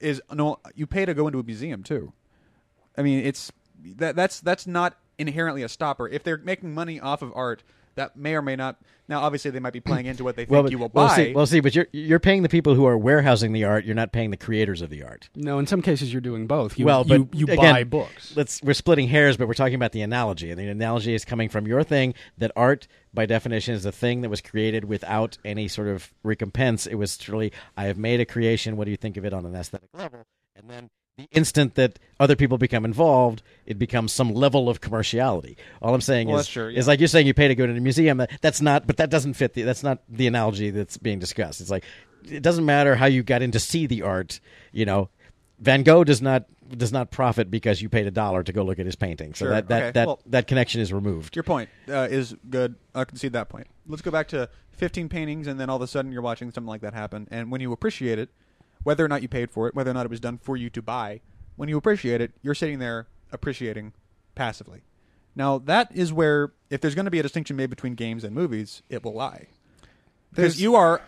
[0.00, 0.58] is no.
[0.74, 2.12] You pay to go into a museum too.
[2.96, 3.52] I mean, it's
[3.96, 6.08] that that's that's not inherently a stopper.
[6.08, 7.62] If they're making money off of art,
[7.98, 8.78] that may or may not.
[9.08, 11.08] Now, obviously, they might be playing into what they think well, but, you will well,
[11.08, 11.16] buy.
[11.16, 13.84] see, well, see, but you're you're paying the people who are warehousing the art.
[13.84, 15.28] You're not paying the creators of the art.
[15.34, 16.78] No, in some cases you're doing both.
[16.78, 18.36] You, well, you, but you again, buy books.
[18.36, 21.48] Let's we're splitting hairs, but we're talking about the analogy, and the analogy is coming
[21.48, 25.68] from your thing that art, by definition, is a thing that was created without any
[25.68, 26.86] sort of recompense.
[26.86, 28.76] It was truly, I have made a creation.
[28.76, 30.24] What do you think of it on an aesthetic level?
[30.54, 35.56] And then the instant that other people become involved, it becomes some level of commerciality.
[35.82, 36.78] All I'm saying Well, is, true, yeah.
[36.78, 38.22] is like you're saying you pay to go to the museum.
[38.40, 39.52] That's not, but that doesn't fit.
[39.54, 41.60] The, that's not the analogy that's being discussed.
[41.60, 41.84] It's like
[42.24, 44.38] it doesn't matter how you got in to see the art.
[44.72, 45.10] You know,
[45.58, 48.78] Van Gogh does not does not profit because you paid a dollar to go look
[48.78, 49.34] at his painting.
[49.34, 49.90] So Sure, that that okay.
[49.92, 51.34] that, Well- that connection is removed.
[51.34, 52.76] Your point uh, is good.
[52.94, 53.66] I concede that point.
[53.88, 56.68] Let's go back to 15 paintings, and then all of a sudden you're watching something
[56.68, 57.26] like that happen.
[57.32, 58.28] And when you appreciate it,
[58.88, 60.70] whether or not you paid for it, whether or not it was done for you
[60.70, 61.20] to buy,
[61.56, 63.92] when you appreciate it, you're sitting there appreciating
[64.34, 64.80] passively.
[65.36, 68.34] Now, that is where, if there's going to be a distinction made between games and
[68.34, 69.48] movies, it will lie.
[70.30, 71.02] Because There's- you are,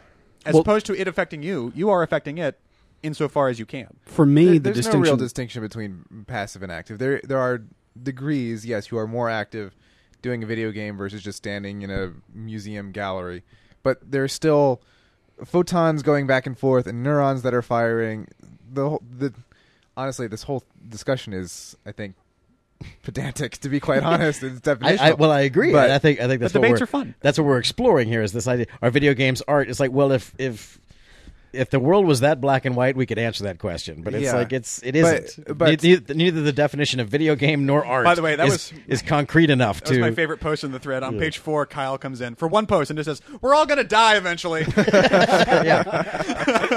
[0.45, 2.61] as Well- opposed to it affecting you, you are affecting it
[3.03, 3.97] insofar as you can.
[4.05, 5.01] For me, There- the there's distinction.
[5.01, 6.99] no real distinction between passive and active.
[6.99, 7.63] There there are
[8.01, 8.67] degrees.
[8.67, 9.75] Yes, you are more active
[10.21, 13.43] doing a video game versus just standing in a museum gallery,
[13.83, 14.83] but there's still
[15.45, 18.29] photons going back and forth and neurons that are firing.
[18.73, 19.33] The whole- the
[19.97, 22.15] honestly, this whole discussion is, I think,
[23.03, 23.59] pedantic.
[23.59, 24.99] To be quite honest, it's I, definitional.
[25.01, 25.73] I, well, I agree.
[25.73, 27.15] But- I think I think that's But what debates we're, are fun.
[27.21, 28.23] That's what we're exploring here.
[28.23, 28.67] Is this idea?
[28.83, 29.69] Are video games art?
[29.69, 30.79] It's like, well, if if
[31.53, 34.03] if the world was that black and white, we could answer that question.
[34.03, 34.37] But it's Yeah.
[34.37, 35.59] like it's it But- isn't.
[35.59, 38.05] but- Ne- neither, neither the definition of video game nor art.
[38.05, 40.73] By the way, that is, was- is concrete enough That was my favorite post in
[40.73, 41.03] the thread.
[41.03, 43.85] On page four, Kyle comes in for one post and just says, "We're all gonna
[43.85, 45.83] die eventually." yeah.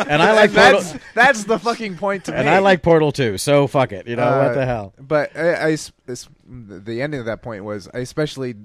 [0.08, 2.38] And I like And Portal, that's that's the fucking point to me.
[2.38, 2.52] and me.
[2.54, 3.38] I like Portal too.
[3.38, 4.08] So fuck it.
[4.08, 4.94] You know Uh, what the hell?
[5.00, 8.56] But I, I s- s- the ending of that point was I especially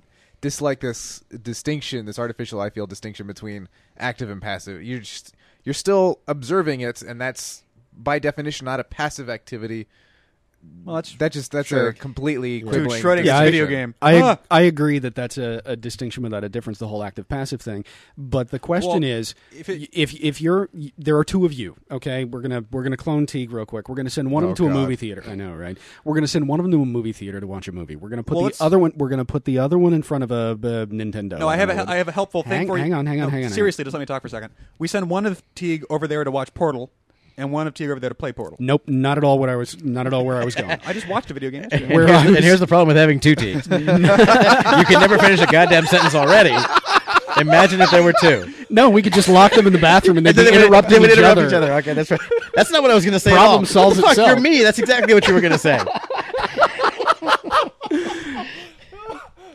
[0.41, 3.69] dislike this distinction, this artificial I feel distinction between
[3.99, 4.83] active and passive.
[4.83, 5.35] You're just
[5.65, 9.87] you're still observing it, and that's by definition not a passive activity.
[10.85, 11.89] Well, that's That just that's Sure.
[11.89, 13.95] a completely Dude, quibbling Schrodinger's Yeah, I- video game.
[14.03, 14.39] I Ah!
[14.51, 16.79] I agree that that's a, a distinction without a difference.
[16.79, 17.85] The whole active passive thing,
[18.17, 21.77] but the question Well, is, if it- if if you're there are two of you,
[21.91, 23.89] okay, we're gonna we're gonna clone Teague real quick.
[23.89, 25.23] We're gonna send one of Oh, them to a movie theater.
[25.29, 25.79] I know, right?
[26.05, 27.97] We're gonna send one of them to a movie theater to watch a movie.
[27.97, 28.93] We're gonna put Well, the let's- other one.
[28.97, 31.39] We're gonna put the other one in front of a, a Nintendo.
[31.39, 32.83] No, I have don't a, I have a helpful thing Hang- for you.
[32.85, 33.51] hang on, hang on, No, hang on, hang on.
[33.53, 34.53] Seriously, just let me talk for a second.
[34.79, 36.91] We send one of Teague over there to watch Portal,
[37.39, 38.57] and one of Teague over there to play Portal.
[38.61, 39.39] Nope, not at all.
[39.39, 40.71] What I was not at all where I was going.
[40.85, 41.67] I just watched a video game.
[41.71, 43.67] And, Where here's, I was- and here's the problem with having two teams.
[43.71, 44.03] you can
[45.01, 46.55] never finish a goddamn sentence already.
[47.41, 48.53] Imagine if there were two.
[48.69, 50.95] no, we could just lock them in the bathroom and they'd be they would- interrupting
[50.95, 51.47] they would each, interrupt other.
[51.47, 51.73] each other.
[51.75, 52.21] Okay, that's right.
[52.55, 53.31] That's not what I was going to say.
[53.31, 53.67] at Problem all.
[53.67, 54.11] solves What the fuck?
[54.13, 54.29] itself.
[54.29, 54.63] You're me.
[54.63, 55.79] That's exactly what you were going to say.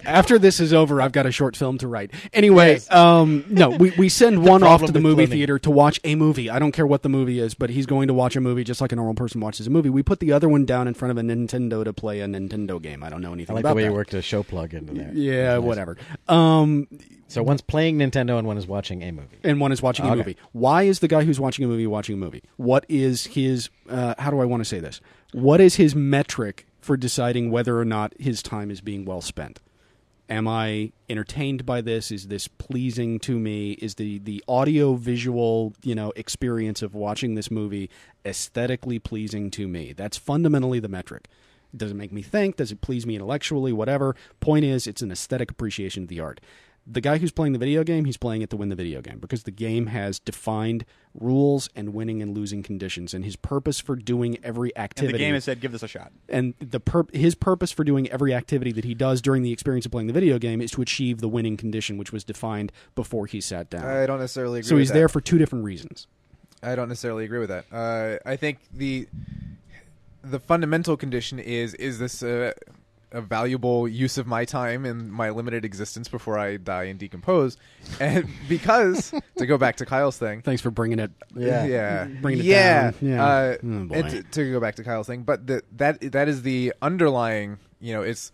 [0.06, 2.12] After this is over, I've got a short film to write.
[2.34, 6.16] Anyway, um, no, we, we send one off to the movie theater to watch a
[6.16, 6.49] movie.
[6.49, 8.82] I don't care what the movie is, but he's going to watch a movie just
[8.82, 9.89] like a normal person watches a movie.
[9.89, 12.82] We put the other one down in front of a Nintendo to play a Nintendo
[12.82, 13.04] game.
[13.04, 13.89] I don't know anything I like about the way that.
[13.89, 15.12] you worked a show plug into there.
[15.14, 15.64] Yeah, nice.
[15.64, 15.97] whatever.
[16.28, 16.88] Um,
[17.28, 19.38] So one's playing Nintendo and one is watching a movie.
[19.43, 20.38] and one is watching a movie.
[20.51, 22.43] Why is the guy who's watching a movie watching a movie?
[22.58, 23.70] What is his?
[23.89, 25.01] Uh, how do I want to say this?
[25.32, 29.60] What is his metric for deciding whether or not his time is being well spent?
[30.30, 32.09] Am I entertained by this?
[32.09, 33.74] Is this pleasing to me?
[33.74, 37.89] Is the the audio visual you know experience of watching this movie
[38.26, 39.93] aesthetically pleasing to me?
[39.93, 41.28] That's fundamentally the metric.
[41.76, 42.57] Does it make me think?
[42.57, 43.74] Does it please me intellectually?
[43.74, 44.15] Whatever.
[44.39, 46.39] Point is, it's an aesthetic appreciation of the art.
[46.86, 49.19] The guy who's playing the video game, he's playing it to win the video game
[49.19, 53.95] because the game has defined rules and winning and losing conditions, and his purpose for
[53.95, 57.07] doing every and activity the game has said, "Give this a shot." and the pur-
[57.13, 60.13] his purpose for doing every activity that he does during the experience of playing the
[60.13, 63.86] video game is to achieve the winning condition, which was defined before he sat down.
[63.86, 64.63] I don't necessarily agree.
[64.63, 64.69] With that.
[64.69, 64.93] So he's that.
[64.95, 66.07] there for two different reasons.
[66.61, 67.65] I don't necessarily agree with that.
[67.71, 69.07] Uh, I think the
[70.23, 72.53] the fundamental condition is is this a,
[73.14, 77.57] a valuable use of my time in my limited existence before I die and decompose?
[77.99, 81.11] And because to go back to Kyle's thing, Thanks for bringing it.
[81.36, 81.66] Yeah.
[81.66, 82.93] yeah, Bringing it yeah, down.
[83.01, 83.24] Yeah.
[83.26, 86.41] Uh, Oh, and to, to go back to Kyle's thing, but the, that that is
[86.41, 87.57] the underlying.
[87.80, 88.32] You know, it's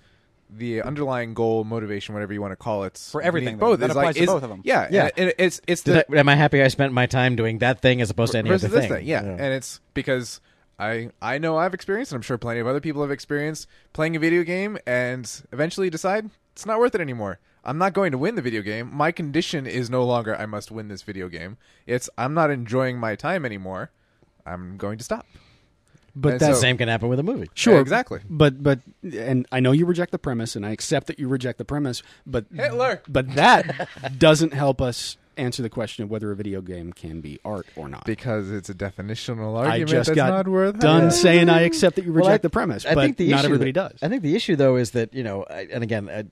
[0.51, 3.65] the underlying goal, motivation, whatever you want to call it, For everything, beneath though.
[3.71, 4.61] Both That is applies like, to is- both of them.
[4.63, 5.09] Yeah, Yeah.
[5.15, 7.81] and it- it's it's the that- am I happy I spent my time doing that
[7.81, 9.05] thing as opposed to any other this thing.
[9.05, 9.23] Yeah.
[9.23, 9.29] Yeah.
[9.31, 10.41] and it's because
[10.79, 14.15] I I know I've experienced, and I'm sure plenty of other people have experienced playing
[14.15, 17.39] a video game, and eventually decide it's not worth it anymore.
[17.65, 18.89] I'm not going to win the video game.
[18.93, 21.57] My condition is no longer I must win this video game.
[21.85, 23.91] It's I'm not enjoying my time anymore.
[24.45, 25.25] I'm going to stop.
[26.15, 27.49] But And that's so- Same can happen with a movie.
[27.53, 28.21] sure Yeah, exactly.
[28.29, 31.57] But but and I know you reject the premise, and I accept that you reject
[31.59, 32.01] the premise.
[32.25, 33.01] But Hitler.
[33.07, 37.39] But that doesn't help us answer the question of whether a video game can be
[37.43, 38.05] art or not.
[38.05, 41.11] Because it's a definitional I argument just that's got not worth done having.
[41.11, 43.39] saying I accept that you reject Well, I- the premise, I but think the not
[43.39, 44.03] issue everybody that- does.
[44.03, 46.25] I think the issue though is that you know, I, and again, I,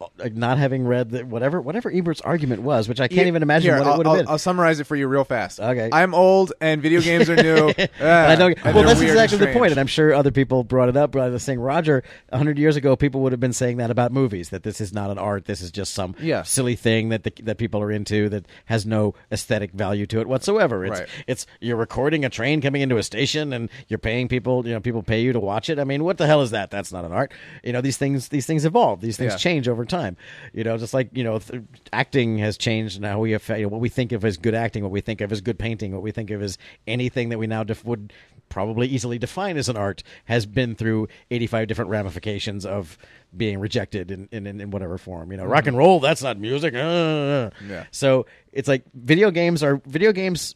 [0.00, 3.78] uh, not having read whatever whatever Ebert's argument was, which I can't even imagine here,
[3.78, 4.28] what I'll, it would have been.
[4.28, 5.60] I'll summarize it for you real fast.
[5.60, 5.88] Okay.
[5.92, 7.72] I'm old and video games are new.
[8.00, 9.70] Ah, I know, and well, they're that's weird exactly and the point, strange.
[9.72, 11.12] and I'm sure other people brought it up.
[11.12, 14.12] But I was saying, Roger, hundred years ago, people would have been saying that about
[14.12, 14.50] movies.
[14.50, 15.44] That this is not an art.
[15.46, 16.42] This is just some Yeah.
[16.42, 20.26] silly thing that the, that people are into that has no aesthetic value to it
[20.28, 20.84] whatsoever.
[20.84, 21.08] It's Right.
[21.26, 24.66] it's you're recording a train coming into a station, and you're paying people.
[24.66, 25.78] You know, people pay you to watch it.
[25.78, 26.70] I mean, what the hell is that?
[26.70, 27.32] That's not an art.
[27.62, 29.00] You know, these things these things evolve.
[29.00, 29.38] These things Yeah.
[29.38, 30.16] change over time.
[30.52, 31.62] You know, just like you know, th-
[31.92, 33.00] acting has changed.
[33.00, 35.20] Now we have you know, what we think of as good acting, what we think
[35.20, 38.12] of as good painting, what we think of as anything that we now def- would
[38.48, 42.96] probably easily define as an art has been through 85 different ramifications of
[43.36, 45.32] being rejected in, in, in whatever form.
[45.32, 45.78] You know, rock and mm-hmm.
[45.78, 46.74] roll, that's not music.
[46.74, 47.50] Uh, uh, uh.
[47.66, 47.84] Yeah.
[47.90, 50.54] So it's like video games are video games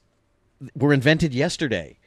[0.75, 1.98] were invented yesterday.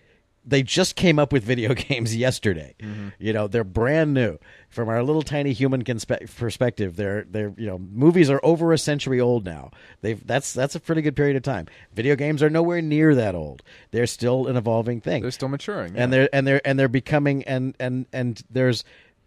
[0.43, 2.73] They just came up with video games yesterday.
[2.79, 3.09] Mm-hmm.
[3.19, 4.37] You know, they're brand new.
[4.69, 8.77] From our little tiny human conspe- perspective, they're they're you know movies are over a
[8.77, 9.71] century old now.
[10.01, 11.67] They've that's that's a pretty good period of time.
[11.93, 13.63] Video games are nowhere near that old.
[13.91, 15.95] They're still an evolving thing They're still maturing.
[15.97, 18.83] and they're and they're and they're becoming and and and there's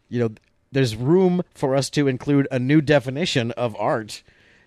[0.08, 0.30] you know
[0.72, 4.22] there's room for us to include a new definition of art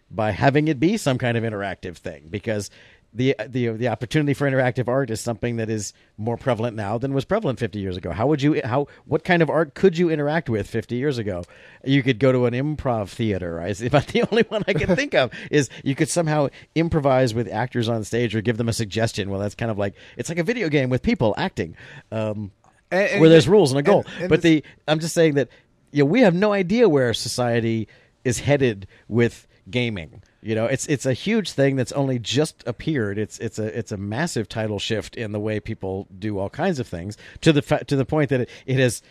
[0.10, 2.70] by having it be some kind of interactive thing because
[3.18, 7.14] the the the opportunity for interactive art is something that is more prevalent now than
[7.14, 8.12] was prevalent 50 years ago.
[8.12, 11.44] How would you how what kind of art could you interact with 50 years ago?
[11.84, 13.60] You could go to an improv theater.
[13.60, 17.34] I see, but the only one I can think of is you could somehow improvise
[17.34, 19.30] with actors on stage or give them a suggestion.
[19.30, 21.76] Well, that's kind of like it's like a video game with people acting.
[22.12, 22.52] Um,
[22.92, 24.06] And- and where there's rules and a goal.
[24.20, 25.50] and but the I'm just saying that
[25.92, 27.88] you know, we have no idea where society
[28.24, 30.22] is headed with gaming.
[30.42, 33.18] You know, it's it's a huge thing that's only just appeared.
[33.18, 36.80] It's it's a it's a massive title shift in the way people do all kinds
[36.80, 39.02] of things to the fa- to the point that it, it has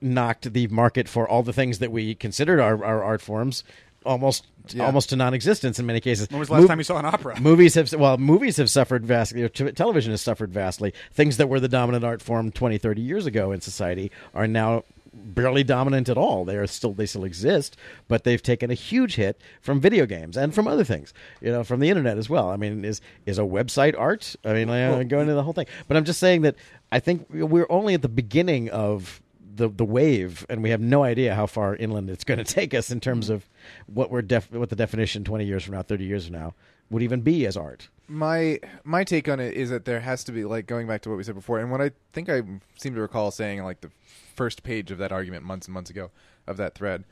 [0.00, 3.64] knocked the market for all the things that we considered our, our art forms
[4.06, 4.46] almost
[4.78, 6.28] almost to non-existence in many cases.
[6.30, 7.40] When was the last Mov- time you saw an opera?
[7.40, 11.48] movies have well movies have suffered vastly or t- television has suffered vastly things that
[11.48, 14.84] were the dominant art form 20 30 years ago in society are now
[15.18, 16.44] barely dominant at all.
[16.44, 17.76] They are still they still exist
[18.08, 21.64] but they've taken a huge hit from video games and from other things you know
[21.64, 22.50] from the internet as well.
[22.50, 24.36] I mean is is a website art?
[24.44, 25.66] I mean uh, going into the whole thing.
[25.86, 26.56] But i'm just saying that
[26.92, 29.20] i think we're only at the beginning of
[29.54, 32.72] the the wave, and we have no idea how far inland it's going to take
[32.74, 33.44] us in terms of
[33.86, 36.54] what we're def- what the definition twenty years from now, thirty years from now,
[36.90, 37.88] would even be as art.
[38.06, 41.08] my my take on it is that there has to be like going back to
[41.10, 42.42] what we said before, and what I think I
[42.76, 43.90] seem to recall saying like the
[44.38, 46.10] first page of that argument months and months ago
[46.46, 47.04] of that thread.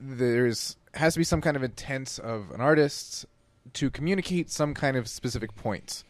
[0.00, 3.26] There's has to be some kind of intent of an artist
[3.74, 6.04] to communicate some kind of specific points,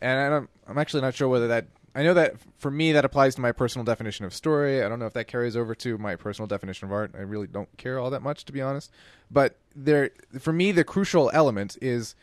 [0.00, 1.66] and I don't, I'm actually not sure whether that.
[1.94, 4.82] I know that for me that applies to my personal definition of story.
[4.82, 7.10] I don't know if that carries over to my personal definition of art.
[7.14, 8.90] I really don't care all that much, to be honest.
[9.30, 12.14] But there, for me, the crucial element is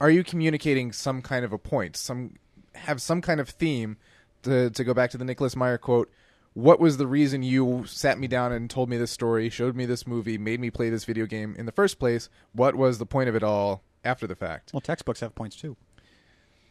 [0.00, 2.34] are you communicating some kind of a point some
[2.74, 3.96] have some kind of theme
[4.42, 6.10] to, to go back to the nicholas meyer quote
[6.56, 9.84] what was the reason you sat me down and told me this story showed me
[9.84, 13.04] this movie made me play this video game in the first place what was the
[13.04, 15.76] point of it all after the fact Well, textbooks have points too.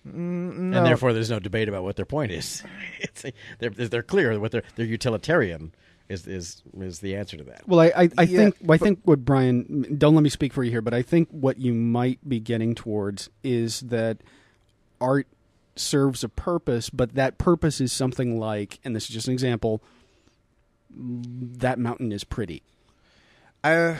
[0.08, 0.14] Mm,
[0.72, 0.78] no.
[0.78, 2.64] and therefore there's no debate about what their point is.
[3.00, 3.26] it's
[3.60, 5.74] they're they're clear what their their utilitarian
[6.10, 7.68] is is is the answer to that.
[7.68, 10.64] Well, I, I, I Yeah, think I think what Brian don't let me speak for
[10.64, 14.18] you here, but I think what you might be getting towards is that
[15.02, 15.28] art
[15.76, 19.82] serves a purpose, but that purpose is something like, and this is just an example.
[20.90, 22.64] That mountain is pretty.
[23.64, 23.96] uh,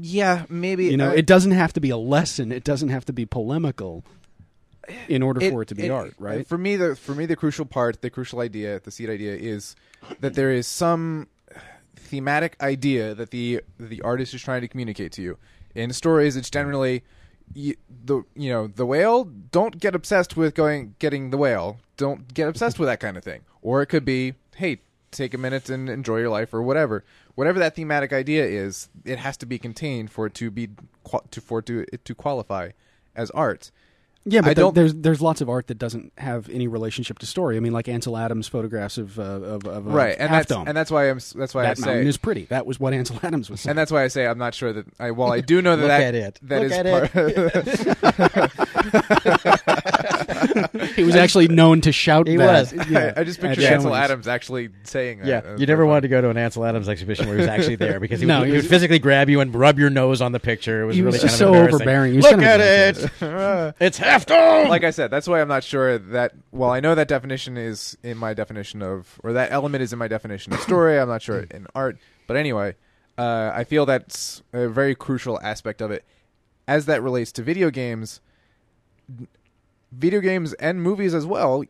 [0.00, 2.50] yeah maybe You know, uh, it doesn't have to be a lesson.
[2.52, 4.04] It doesn't have to be polemical
[5.08, 6.46] in order for it to be art, right?
[6.46, 9.76] For me, the for me the crucial part, the crucial idea, the seed idea is
[10.20, 11.28] that there is some
[11.94, 15.38] thematic idea that the the artist is trying to communicate to you.
[15.74, 17.04] In stories, it's generally
[17.54, 19.24] you, the you know the whale.
[19.24, 21.78] Don't get obsessed with going getting the whale.
[21.96, 23.42] Don't get obsessed with that kind of thing.
[23.62, 24.80] Or it could be, hey,
[25.10, 27.04] take a minute and enjoy your life, or whatever.
[27.34, 30.68] Whatever that thematic idea is, it has to be contained for it to be
[31.30, 32.70] to for it to it to qualify
[33.14, 33.70] as art.
[34.26, 37.26] Yeah, but I don't- there's there's lots of art that doesn't have any relationship to
[37.26, 37.56] story.
[37.56, 40.68] I mean, like Ansel Adams photographs of uh, of, of right and that's Dome.
[40.68, 42.44] and that's why i'm that's why that i mountain say is pretty.
[42.44, 43.70] That was what Ansel Adams was saying.
[43.70, 45.82] and that's why i say i'm not sure that i well i do know that
[45.82, 46.38] Look that, at it.
[46.42, 46.86] that Look is at
[49.42, 49.59] part
[50.96, 52.26] he was actually known to shout.
[52.26, 52.72] He that.
[52.74, 52.86] was.
[52.90, 54.04] Yeah, I, I just at pictured Ansel showings.
[54.04, 55.26] Adams actually saying that.
[55.26, 57.40] Yeah, That's you never very wanted to go to an Ansel Adams exhibition where he
[57.42, 59.54] was actually there because he, No, would, he he would was- physically grab you and
[59.54, 60.82] rub your nose on the picture.
[60.82, 61.74] It was He really was kind just of so embarrassing.
[61.74, 62.14] overbearing.
[62.20, 63.74] Look kind of at it.
[63.80, 64.68] it's half dome.
[64.68, 66.32] like I said, that's why I'm not sure that.
[66.52, 69.98] Well, I know that definition is in my definition of, or that element is in
[69.98, 70.98] my definition of story.
[70.98, 72.74] I'm not sure in art, but anyway,
[73.18, 76.04] uh, I feel that's a very crucial aspect of it.
[76.66, 78.20] As that relates to video games,
[79.92, 81.64] video games and movies as well,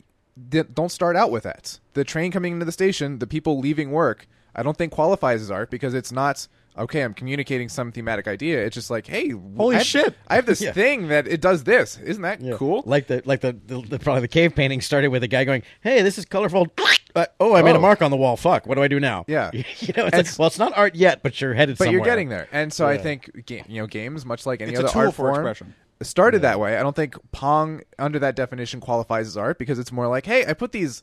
[0.49, 1.79] don't start out with that.
[1.95, 5.51] The train coming into the station, the people leaving work, I don't think qualifies as
[5.51, 6.47] art because it's not.
[6.79, 8.65] Okay, I'm communicating some thematic idea.
[8.65, 10.15] It's just like, hey, Holy I have- shit.
[10.29, 10.73] I have this Yeah.
[10.73, 11.99] thing that it does this.
[11.99, 12.55] Isn't that Yeah.
[12.57, 12.83] cool?
[12.87, 15.63] Like the like the, the, the probably the cave painting started with a guy going,
[15.83, 16.67] "Hey, this is colorful."
[17.17, 17.81] Uh, oh, I made a Oh.
[17.81, 18.37] mark on the wall.
[18.37, 18.69] Fuck.
[18.69, 19.25] What do I do now?
[19.27, 19.51] Yeah.
[19.53, 21.99] you know, it's like, well, it's not art yet, but you're headed but somewhere.
[21.99, 22.47] you're getting there.
[22.53, 25.15] And so I think you know games, much like any It's a other tool art
[25.15, 25.75] for form, expression.
[26.03, 26.77] Started that way.
[26.77, 30.45] I don't think Pong under that definition qualifies as art because it's more like, hey,
[30.47, 31.03] I put these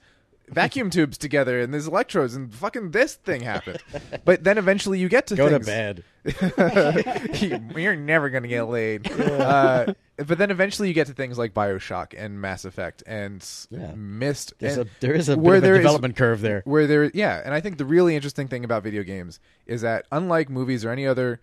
[0.49, 3.79] vacuum tubes together and there's electrodes and fucking this thing happened.
[4.25, 5.65] but then eventually you get to Go to things.
[5.65, 6.03] bed.
[7.75, 9.09] You're never gonna get laid.
[9.11, 13.93] Uh, but then eventually you get to things like Bioshock and Mass Effect and Yeah.
[13.95, 14.53] Myst.
[14.59, 16.61] There's and a, there is a bit where of a there is- development curve there.
[16.65, 20.05] where there yeah and i think the really interesting thing about video games is that
[20.11, 21.39] unlike movies or any other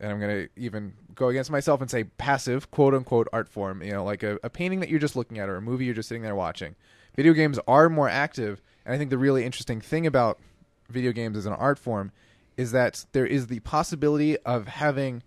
[0.00, 3.82] and i'm going to even go against myself and say passive quote unquote art form
[3.82, 5.94] you know like a, a painting that you're just looking at or a movie you're
[5.94, 6.74] just sitting there watching
[7.16, 10.38] video games are more active and i think the really interesting thing about
[10.88, 12.12] video games as an art form
[12.56, 15.22] is that there is the possibility of having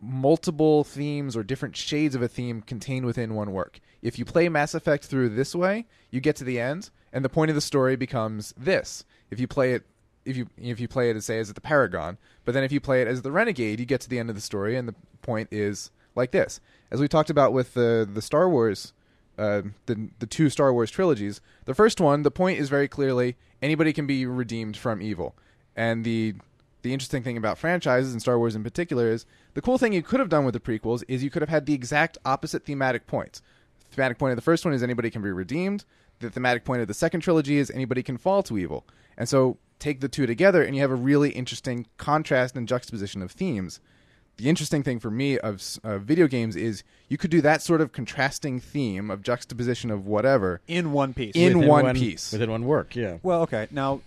[0.00, 3.80] multiple themes or different shades of a theme contained within one work.
[4.02, 7.28] If you play Mass Effect through this way, you get to the end, and the
[7.28, 9.04] point of the story becomes this.
[9.30, 9.84] If you play it,
[10.24, 12.80] if you if you play it as say as the Paragon, but then if you
[12.80, 14.94] play it as the Renegade, you get to the end of the story, and the
[15.22, 16.60] point is like this.
[16.90, 18.92] As we talked about with the the Star Wars,
[19.38, 23.36] uh, the the two Star Wars trilogies, the first one, the point is very clearly
[23.60, 25.34] anybody can be redeemed from evil,
[25.76, 26.34] and the
[26.82, 30.02] the interesting thing about franchises and Star Wars in particular is the cool thing you
[30.02, 33.06] could have done with the prequels is you could have had the exact opposite thematic
[33.06, 33.40] points.
[33.88, 35.84] The thematic point of the first one is anybody can be redeemed.
[36.22, 38.86] The thematic point of the second trilogy is anybody can fall to evil.
[39.18, 43.20] And so take the two together and you have a really interesting contrast and juxtaposition
[43.22, 43.80] of themes.
[44.38, 47.80] The interesting thing for me of uh, video games is you could do that sort
[47.80, 51.34] of contrasting theme of juxtaposition of whatever in one piece.
[51.34, 52.32] In Within one piece.
[52.32, 52.96] within one work.
[52.96, 53.18] Yeah.
[53.22, 53.66] well, okay.
[53.70, 54.00] Now,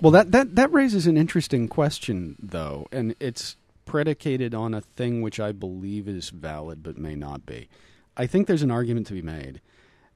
[0.00, 3.56] Well, that, that, that raises an interesting question, though, and it's
[3.86, 7.68] predicated on a thing which I believe is valid but may not be.
[8.16, 9.60] I think there's an argument to be made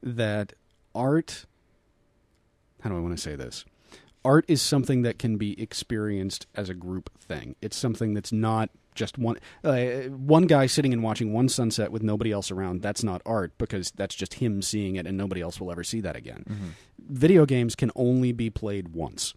[0.02, 0.52] that
[0.96, 1.46] art.
[2.80, 3.64] How do I want to say this?
[4.24, 7.54] Art is something that can be experienced as a group thing.
[7.62, 9.76] It's something that's not just one uh,
[10.08, 12.82] one guy sitting and watching one sunset with nobody else around.
[12.82, 16.00] That's not art because that's just him seeing it, and nobody else will ever see
[16.00, 16.74] that again.
[16.98, 19.34] Video games can only be played once.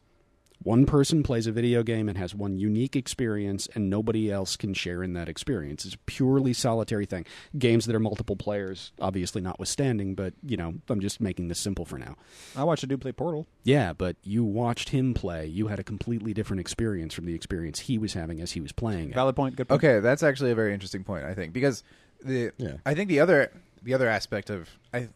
[0.62, 4.74] One person plays a video game and has one unique experience, and nobody else can
[4.74, 5.86] share in that experience.
[5.86, 7.26] It's a purely solitary thing.
[7.58, 11.86] Games that are multiple players, obviously notwithstanding, but you know, I'm just making this simple
[11.86, 12.16] for now.
[12.58, 13.48] I watched a dude play Portal.
[13.64, 15.46] Yeah, but you watched him play.
[15.46, 18.74] You had a completely different experience from the experience he was having as he was
[18.74, 19.14] playing.
[19.14, 19.56] Valid point.
[19.56, 19.80] Good point.
[19.82, 21.24] Okay, that's actually a very interesting point.
[21.24, 21.84] I think because
[22.24, 22.78] the Yeah.
[22.86, 23.52] I think the other
[23.82, 25.08] the other aspect of I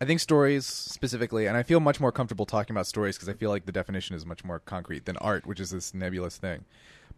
[0.00, 3.34] I think stories specifically, and I feel much more comfortable talking about stories because I
[3.34, 6.64] feel like the definition is much more concrete than art, which is this nebulous thing.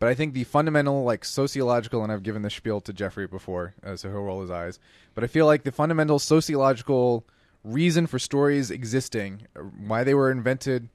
[0.00, 3.74] But I think the fundamental, like sociological, and I've given this spiel to Jeffrey before,
[3.86, 4.80] uh, so he'll roll his eyes.
[5.14, 7.24] But I feel like the fundamental sociological
[7.62, 10.88] reason for stories existing, uh, why they were invented,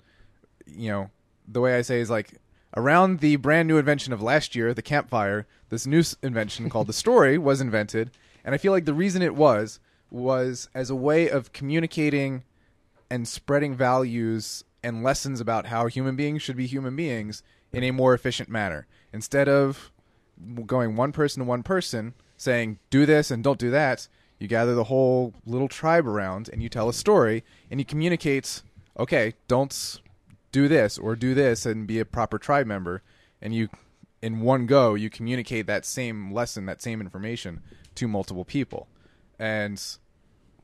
[0.66, 1.10] you know,
[1.48, 2.34] the way I say is like
[2.76, 6.94] around the brand new invention of last year, the campfire, this new invention called the
[7.06, 8.12] story was invented,
[8.44, 9.80] and I feel like the reason it was
[10.10, 12.43] was as a way of communicating
[13.10, 17.43] and spreading values and lessons about how human beings should be human beings
[17.74, 18.88] in a more efficient manner.
[19.12, 19.91] Instead of
[20.66, 24.08] going one person to one person saying do this and don't do that
[24.39, 28.62] you gather the whole little tribe around and you tell a story and you communicate
[28.97, 29.99] okay don't
[30.51, 33.01] do this or do this and be a proper tribe member.
[33.41, 33.70] And you
[34.22, 37.62] in one go you communicate that same lesson that same information
[37.95, 38.88] to multiple people
[39.40, 39.82] and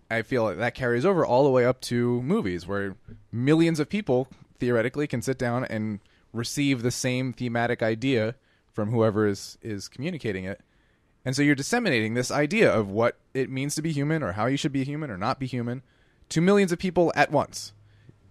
[0.09, 2.95] I feel like that carries over all the way up to movies where
[3.31, 4.27] millions of people
[4.59, 5.99] theoretically can sit down and
[6.31, 8.35] receive the same thematic idea
[8.71, 10.61] from whoever is is communicating it.
[11.25, 14.47] And so you're disseminating this idea of what it means to be human or how
[14.47, 15.81] you should be human or not be human
[16.29, 17.73] to millions of people at once.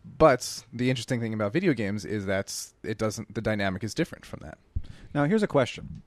[0.04, 4.26] But the interesting thing about video games is that it doesn't the dynamic is different
[4.26, 4.58] from that.
[5.14, 6.02] Now, here's a question.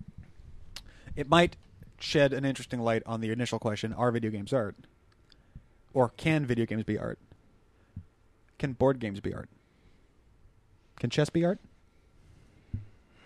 [1.16, 1.56] It might
[2.00, 4.76] shed an interesting light on the initial question: Are video games art,
[5.94, 7.20] or can video games be art?
[8.58, 9.50] Can board games be art?
[11.00, 11.60] Can chess be art?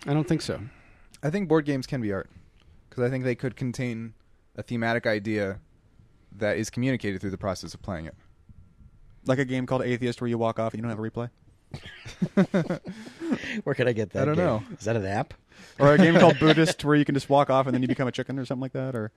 [0.07, 0.59] I don't think so.
[1.21, 2.29] I think board games can be art
[2.89, 4.13] because I think they could contain
[4.55, 5.59] a thematic idea
[6.37, 8.15] that is communicated through the process of playing it.
[9.25, 11.29] Like a game called Atheist, where you walk off and you don't have a replay,
[13.63, 14.23] Where can I get that?
[14.23, 14.45] I don't game?
[14.45, 14.63] know.
[14.77, 15.33] Is that an app?
[15.79, 18.07] Or a game called Buddhist, where you can just walk off and then you become
[18.07, 19.11] a chicken or something like that, or.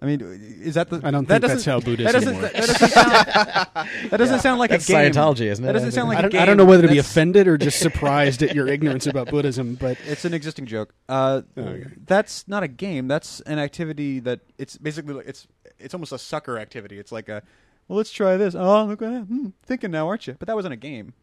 [0.00, 0.20] I mean,
[0.62, 1.00] is that the?
[1.02, 2.52] I don't that think that's how Buddhism that doesn't, works.
[2.52, 5.10] That doesn't sound, that doesn't sound like That's a game.
[5.12, 5.66] Scientology, isn't it?
[5.66, 6.40] That doesn't sound like I a game.
[6.40, 9.74] I don't know whether to be offended or just surprised at your ignorance about Buddhism,
[9.74, 10.94] but It's an existing joke.
[11.08, 11.84] Uh, Okay.
[12.06, 13.08] That's not a game.
[13.08, 15.48] That's an activity that it's basically like it's
[15.80, 17.00] it's almost a sucker activity.
[17.00, 17.42] It's like a
[17.88, 18.54] well, let's try this.
[18.54, 19.22] Oh, look at that.
[19.22, 20.36] Hmm, thinking now, aren't you?
[20.38, 21.14] But that wasn't a game.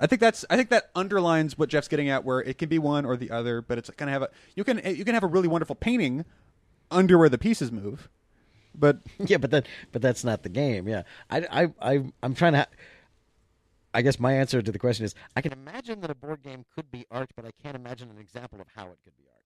[0.00, 2.78] I think that's I think that underlines what Jeff's getting at, where it can be
[2.78, 5.22] one or the other, but it's kind of have a you can you can have
[5.22, 6.24] a really wonderful painting
[6.90, 8.08] under where the pieces move,
[8.74, 10.86] but yeah, but that but that's not the game.
[10.88, 11.46] Yeah, I
[11.80, 12.58] I I I'm trying to.
[12.58, 12.66] Ha-
[13.94, 16.66] I guess my answer to the question is I can imagine that a board game
[16.74, 19.42] could be art, but I can't imagine an example of how it could be art.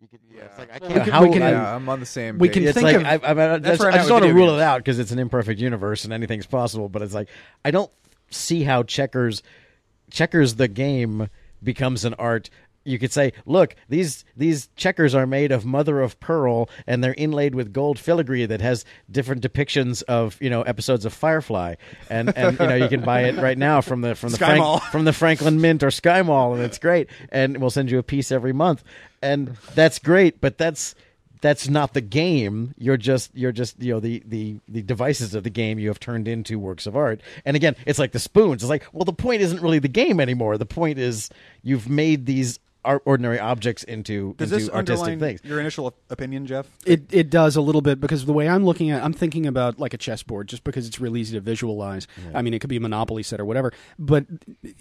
[0.00, 0.44] You could, yeah.
[0.44, 1.04] It's like I can't.
[1.04, 2.38] Can, how, can, I'm, yeah, I'm on the same.
[2.38, 2.54] we page.
[2.54, 4.10] can it's think like of- I, I, I, That's that's, where I'm I at just
[4.10, 4.60] want to rule games.
[4.60, 6.88] it out because it's an imperfect universe and anything's possible.
[6.88, 7.28] But it's like
[7.62, 7.90] I don't
[8.30, 9.42] see how checkers,
[10.10, 11.28] checkers the game
[11.62, 12.50] becomes an art.
[12.82, 17.14] You could say, look, these these checkers are made of mother of pearl, and they're
[17.14, 21.74] inlaid with gold filigree that has different depictions of you know episodes of Firefly,
[22.08, 24.82] and and you know you can buy it right now from the from the Frank-
[24.84, 27.10] from the Franklin Mint or Sky Mall, and it's great.
[27.30, 28.82] And we'll send you a piece every month,
[29.20, 30.40] and that's great.
[30.40, 30.94] But that's
[31.40, 32.74] that's not the game.
[32.78, 36.00] You're just you're just you know the the the devices of the game you have
[36.00, 37.20] turned into works of art.
[37.44, 38.62] And again, it's like the spoons.
[38.62, 40.58] It's like well, the point isn't really the game anymore.
[40.58, 41.30] The point is
[41.62, 45.40] you've made these ordinary objects into Does into this artistic things.
[45.44, 46.66] your initial opinion, Jeff?
[46.86, 49.78] It it does a little bit because the way I'm looking at, I'm thinking about
[49.78, 52.06] like a chessboard, just because it's really easy to visualize.
[52.34, 54.26] I mean, it could be a Monopoly set or whatever, but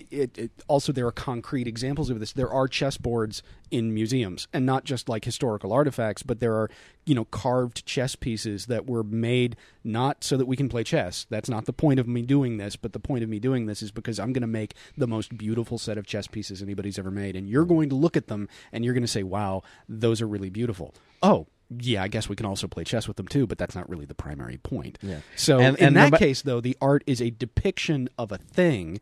[0.09, 2.33] it, it also there are concrete examples of this.
[2.33, 3.41] There are chessboards
[3.71, 6.69] in museums, and not just like historical artifacts, but there are
[7.09, 11.25] you know carved chess pieces that were made not so that we can play chess.
[11.29, 13.81] That's not the point of me doing this, but the point of me doing this
[13.81, 17.11] is because I'm going to make the most beautiful set of chess pieces anybody's ever
[17.11, 20.21] made, and you're going to look at them and you're going to say, "Wow, those
[20.21, 20.93] are really beautiful."
[21.23, 21.47] Oh,
[21.79, 24.05] yeah, I guess we can also play chess with them too, but that's not really
[24.05, 24.97] the primary point.
[25.01, 25.19] Yeah.
[25.35, 28.99] So And- in and that case, though, the art is a depiction of a thing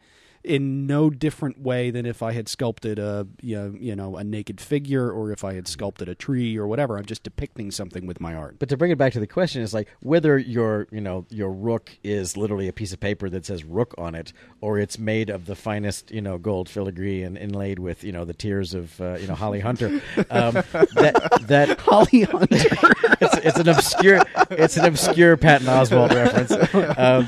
[0.48, 4.24] in no different way than if I had sculpted a you know, you know a
[4.24, 6.98] naked figure or if I had sculpted a tree or whatever.
[6.98, 8.58] I'm just depicting something with my art.
[8.60, 11.52] But to bring it back to the question, is like whether your you know your
[11.52, 15.30] rook is literally a piece of paper that says rook on it, or it's made
[15.30, 19.00] of the finest you know gold filigree and inlaid with you know the tears of
[19.02, 20.02] uh, you know Holly Hunter.
[20.30, 20.54] Um,
[20.96, 22.48] that that Holly Hunter.
[23.22, 24.22] it's, it's an obscure
[24.52, 26.54] it's an obscure Patton Oswalt reference.
[26.98, 27.28] Um,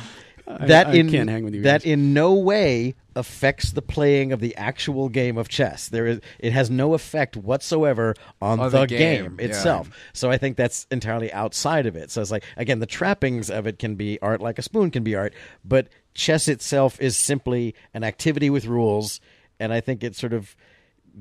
[0.50, 1.92] that I in can't hang with you that guys.
[1.92, 5.90] in no way affects the playing of the actual game of chess.
[5.90, 9.46] There is it has no effect whatsoever on, On the, the game, game, yeah.
[9.46, 9.90] itself.
[10.14, 12.10] So I think that's entirely outside of it.
[12.12, 15.04] So it's like again, the trappings of it can be art, like a spoon can
[15.04, 15.34] be art,
[15.64, 19.22] but chess itself is simply an activity with rules,
[19.60, 20.56] and I think it sort of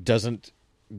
[0.03, 0.53] doesn't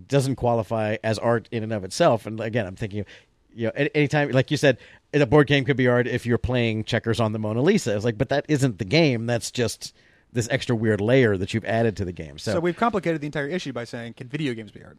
[0.08, 2.28] doesn't qualify as art in and of itself.
[2.28, 3.06] And again, I'm thinking,
[3.54, 4.78] you know, any- anytime, like you said,
[5.14, 7.95] a board game could be art if you're playing checkers on the Mona Lisa.
[7.95, 9.26] It's like, but that isn't the game.
[9.26, 9.93] That's just
[10.32, 12.38] this extra weird layer that you've added to the game.
[12.38, 14.97] So, So we've complicated the entire issue by saying, can video games be art?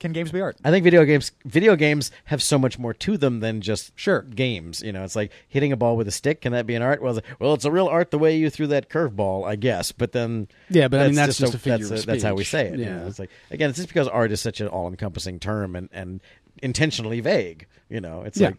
[0.00, 0.56] Can games be art?
[0.62, 4.20] I think video games video games have so much more to them than just Sure.
[4.20, 4.82] games.
[4.82, 6.42] You know, it's like hitting a ball with a stick.
[6.42, 7.00] Can that be an art?
[7.00, 9.92] Well, it's- well, it's a real art the way you threw that curveball, I guess.
[9.92, 12.44] But then, Yeah, but I mean, that's just a figure that's, of that's how we
[12.44, 12.78] say it.
[12.80, 12.96] you Yeah.
[12.98, 13.06] know?
[13.06, 16.20] it's like again, it's just because art is such an all encompassing term and and
[16.62, 17.66] intentionally vague.
[17.88, 18.48] You know, it's Yeah.
[18.48, 18.56] like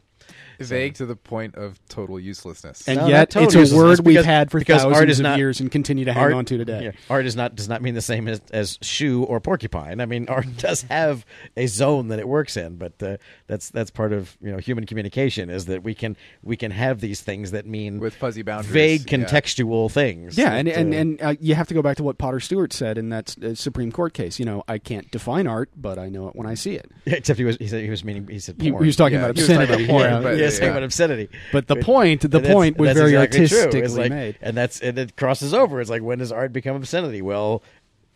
[0.60, 2.88] Vague to the point of total uselessness.
[2.88, 3.78] And No, yet, not totally it's a useless.
[3.78, 6.06] word It's we've because- had for because art thousands is of not- years and continue
[6.06, 6.84] to hang art, on to today.
[6.86, 10.00] yeah, art is not does not mean the same as, as shoe or porcupine.
[10.02, 11.26] I mean, art does have
[11.58, 14.86] a zone that it works in, but uh, that's that's part of you know human
[14.86, 18.72] communication is that we can we can have these things that mean With fuzzy boundaries,
[18.72, 19.18] vague yeah.
[19.18, 20.38] contextual things.
[20.38, 22.40] Yeah, and that, and uh, and uh, you have to go back to what Potter
[22.40, 24.40] Stewart said in that uh, Supreme Court case.
[24.40, 26.92] You know, I can't define art, but I know it when I see it.
[27.06, 28.86] except he was he said he was meaning he said He, he porn.
[28.86, 29.86] was talking Yeah, about he was talking obscenity.
[29.86, 30.20] about porn, yeah.
[30.22, 31.30] but- yeah, talking about obscenity.
[31.52, 34.38] But the point, the point was very exactly artistically like- made.
[34.42, 35.82] and that's and it crosses over.
[35.82, 37.22] It's like when does art become obscenity?
[37.22, 37.64] Well,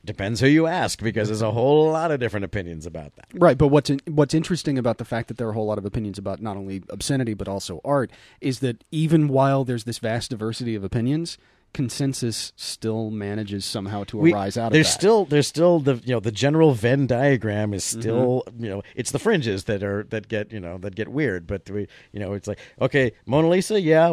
[0.05, 3.27] depends who you ask because there's a whole lot of different opinions about that.
[3.33, 5.77] Right, but what's in, what's interesting about the fact that there are a whole lot
[5.77, 8.11] of opinions about not only obscenity but also art
[8.41, 11.37] is that even while there's this vast diversity of opinions,
[11.73, 14.99] consensus still manages somehow to We- arise out of there's that.
[14.99, 18.01] still there's still the you know the general Venn diagram is Mm-hmm.
[18.01, 21.47] still you know it's the fringes that are that get you know that get weird
[21.47, 24.11] but we you know it's like okay Mona Lisa yeah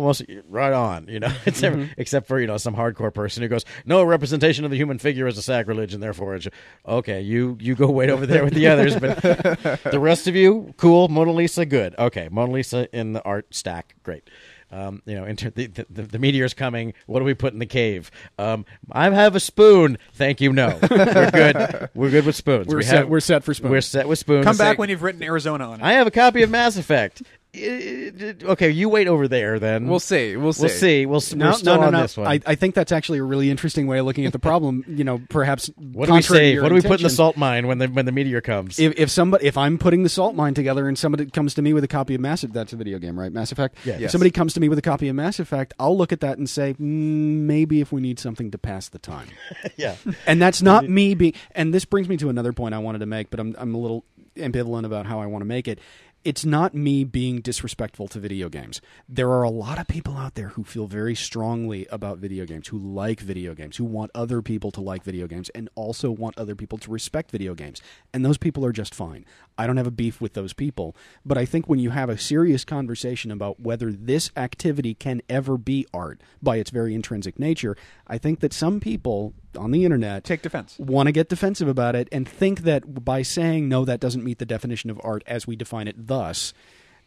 [0.49, 1.93] right on you know it's Mm-hmm.
[1.97, 5.27] except for you know some hardcore person who goes no representation of the human figure
[5.27, 6.47] is a sacrilege and therefore it's
[6.87, 9.21] okay you you go wait over there with the others but
[9.91, 13.95] the rest of you cool Mona Lisa good okay Mona Lisa in the art stack
[14.03, 14.29] great.
[14.71, 16.93] Um, you know, inter- the, the the meteor's coming.
[17.07, 18.11] What do we put in the cave?
[18.39, 19.97] Um, I have a spoon.
[20.15, 20.53] Thank you.
[20.53, 21.89] No, we're good.
[21.95, 22.67] We're good with spoons.
[22.67, 23.71] We're we set- have- we're set for spoons.
[23.71, 24.45] We're set with spoons.
[24.45, 25.85] Come back Say- when you've written Arizona on it.
[25.85, 27.23] I have a copy of Mass Effect.
[27.57, 29.89] Okay, you wait over there then.
[29.89, 30.37] We'll see.
[30.37, 30.63] We'll see.
[30.63, 31.07] We'll see.
[31.07, 32.03] We'll, no, we're still no, no, on no.
[32.03, 32.27] this one.
[32.27, 34.85] I, I think that's actually a really interesting way of looking at the problem.
[34.97, 36.63] You know, perhaps what do we contrary save?
[36.63, 38.79] What do we put in the salt mine when the when the meteor comes?
[38.79, 41.75] If, if somebody, if I'm putting the salt mine together and somebody comes to me
[41.75, 43.31] with a copy of Mass, that's a video game, right?
[43.31, 43.77] Mass Effect.
[43.85, 43.95] Yeah.
[43.95, 44.13] If Yes.
[44.13, 46.49] somebody comes to me with a copy of Mass Effect, I'll look at that and
[46.49, 49.29] say, mm, maybe if we need something to pass the time.
[49.77, 49.97] yeah,
[50.27, 51.35] and that's not me being.
[51.53, 53.79] And this brings me to another point I wanted to make, but I'm I'm a
[53.79, 54.05] little
[54.37, 55.79] ambivalent about how I want to make it.
[56.27, 58.81] It's not me being disrespectful to video games.
[59.09, 62.67] There are a lot of people out there who feel very strongly about video games,
[62.67, 66.37] who like video games, who want other people to like video games, and also want
[66.37, 67.81] other people to respect video games.
[68.13, 69.25] And those people are just fine.
[69.57, 70.97] I don't have a beef with those people.
[71.25, 75.57] But I think when you have a serious conversation about whether this activity can ever
[75.57, 77.77] be art by its very intrinsic nature,
[78.09, 80.79] I think that some people on the internet Take defense.
[80.79, 84.39] want to get defensive about it and think that by saying no that doesn't meet
[84.39, 86.53] the definition of art as we define it thus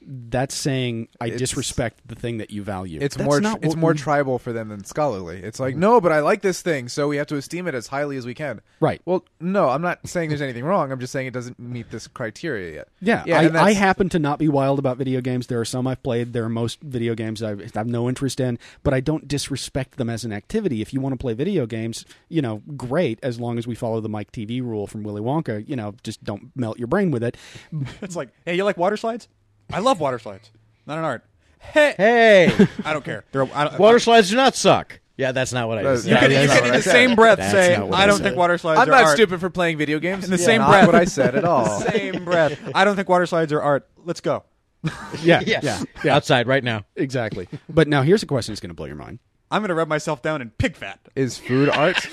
[0.02, 3.00] that's saying I It's- disrespect the thing that you value.
[3.02, 5.38] It's That's more not it's more we- tribal for them than scholarly.
[5.44, 5.82] It's like mm-hmm.
[5.82, 8.26] no, but I like this thing, so we have to esteem it as highly as
[8.26, 8.62] we can.
[8.80, 9.02] right.
[9.06, 10.92] Well, no, I'm not saying there's anything wrong.
[10.92, 12.88] I'm just saying it doesn't meet this criteria yet.
[13.02, 15.48] Yeah, Yeah, I, I happen to not be wild about video games.
[15.48, 16.34] There are some I've played.
[16.34, 20.10] There are most video games I have no interest in, but I don't disrespect them
[20.10, 20.82] as an activity.
[20.82, 24.00] If you want to play video games, you know, great, as long as we follow
[24.02, 25.68] the Mike Teavee rule from Willy Wonka.
[25.68, 27.38] You know, just don't melt your brain with it.
[28.02, 29.28] It's like, hey, you like water slides?
[29.72, 30.50] I love water slides.
[30.86, 31.24] Not an art.
[31.60, 33.24] Hey, Hey, I don't care.
[33.32, 35.00] They're, I don't, water slides do not suck.
[35.18, 36.10] Yeah, that's not what I That's- said.
[36.10, 36.92] You Yeah, can, that's you not can what in I the said.
[36.94, 38.24] same breath That's say, not what I I don't said.
[38.24, 39.16] think water slides I'm are not art.
[39.18, 40.24] stupid for playing video games.
[40.24, 40.86] In the same not breath.
[40.86, 41.66] what I said at all.
[41.82, 42.58] Same breath.
[42.74, 43.88] I don't think water slides are art.
[44.06, 44.44] Let's go.
[45.22, 45.64] Yeah, Yes.
[45.64, 46.86] yeah, yeah, Outside right now.
[46.96, 47.50] exactly.
[47.68, 49.20] But now here's a question that's going to blow your mind:
[49.52, 51.00] I'm going to rub myself down in pig fat.
[51.18, 52.08] Is food art?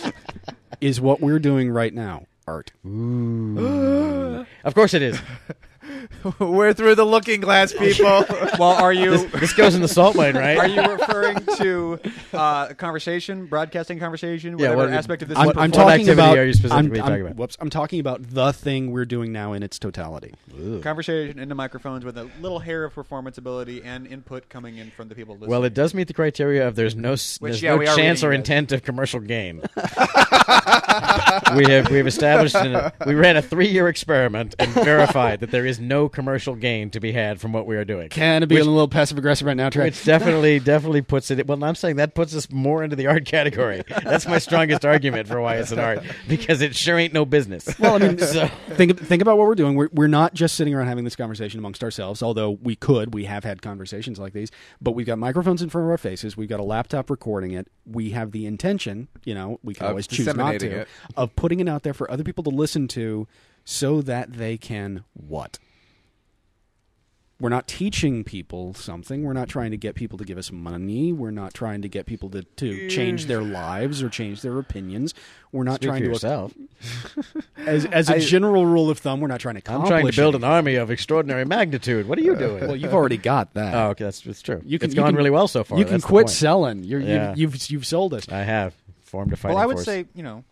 [0.81, 2.73] Is what we're doing right now art?
[2.85, 5.17] Of course it is.
[6.39, 8.25] We're through the looking glass, people.
[8.59, 10.57] Well, are you This goes in the salt mine, right?
[10.57, 12.01] are you referring to
[12.33, 15.37] uh, conversation, broadcasting conversation, Yeah, whatever what- aspect of this?
[15.39, 16.39] I'm, I'm talking activity about.
[16.39, 17.37] are you specifically I'm, talking I'm- about?
[17.37, 17.57] Whoops!
[17.61, 20.35] I'm talking about the thing we're doing now in its totality.
[20.83, 25.09] conversation into microphones with a little hair of performance ability and input coming in from
[25.09, 25.51] the people listening.
[25.51, 28.31] Well, it does meet the criteria of there's no Which, there's yeah, no chance or
[28.31, 28.45] reading it.
[28.51, 29.61] intent of commercial gain.
[31.57, 35.41] we have we have established in a, we ran a three year experiment and verified
[35.41, 38.09] that there is no commercial gain to be had from what we are doing.
[38.11, 39.87] Kind of being a little passive aggressive right now, Trey.
[39.87, 41.47] Which definitely definitely puts it.
[41.47, 43.83] Well, I'm saying that puts us more into the art category.
[44.05, 47.79] That's my strongest argument for why it's an art because it sure ain't no business.
[47.79, 49.75] Well, I mean, So- think think about what we're doing.
[49.75, 52.23] We're we're not just sitting around having this conversation amongst ourselves.
[52.23, 54.51] Although we could, we have had conversations like these.
[54.81, 56.37] But we've got microphones in front of our faces.
[56.37, 57.69] We've got a laptop recording it.
[57.85, 60.89] We have the intention, you know, we can Of always choose not to, it.
[61.17, 63.29] of putting it out there for other people to listen to,
[63.65, 65.59] so that they can what.
[67.39, 69.23] We're not teaching people something.
[69.23, 71.13] We're not trying to get people to give us money.
[71.13, 75.13] We're not trying to get people to, to change their lives or change their opinions.
[75.53, 76.55] We're not Speak trying for to yourself.
[77.59, 79.71] as as a I- general rule of thumb, we're not trying to.
[79.73, 82.09] I'm trying to build an army of extraordinary magnitude.
[82.09, 82.67] What are you uh, doing?
[82.69, 83.75] Well, you've already got that.
[83.75, 84.63] oh, okay, that's, that's true.
[84.65, 85.79] You can- it's you gone can- really well so far.
[85.79, 86.85] you can That's quit selling.
[86.85, 87.35] You're, Yeah.
[87.37, 88.27] you've, you've you've sold us.
[88.31, 88.73] I have
[89.03, 89.85] formed a fighting well, I would force.
[89.85, 90.43] say you know,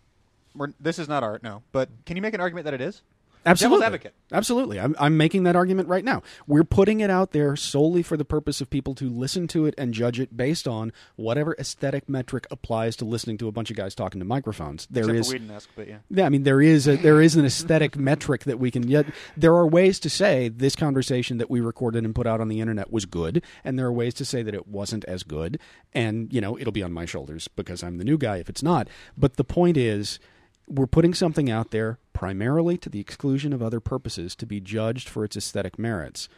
[0.55, 1.63] we're, this is not art, no.
[1.73, 3.01] But can you make an argument that it is?
[3.47, 4.15] Absolutely, advocate.
[4.33, 4.81] absolutely.
[4.81, 6.23] I'm I'm making that argument right now.
[6.47, 9.75] We're putting it out there solely for the purpose of people to listen to it
[9.77, 13.77] and judge it based on whatever aesthetic metric applies to listening to a bunch of
[13.77, 14.87] guys talking to microphones.
[14.91, 15.27] There Except is.
[15.27, 15.99] for Whedon-esque, but yeah.
[16.11, 19.07] Yeah, I mean there is a, there is an aesthetic metric that we can yet
[19.37, 22.61] there are ways to say this conversation that we recorded and put out on the
[22.61, 25.59] internet was good and there are ways to say that it wasn't as good
[25.93, 28.63] and you know it'll be on my shoulders because I'm the new guy if it's
[28.63, 28.89] not.
[29.17, 30.19] But the point is
[30.67, 35.09] we're putting something out there primarily to the exclusion of other purposes to be judged
[35.11, 36.29] for its aesthetic merits.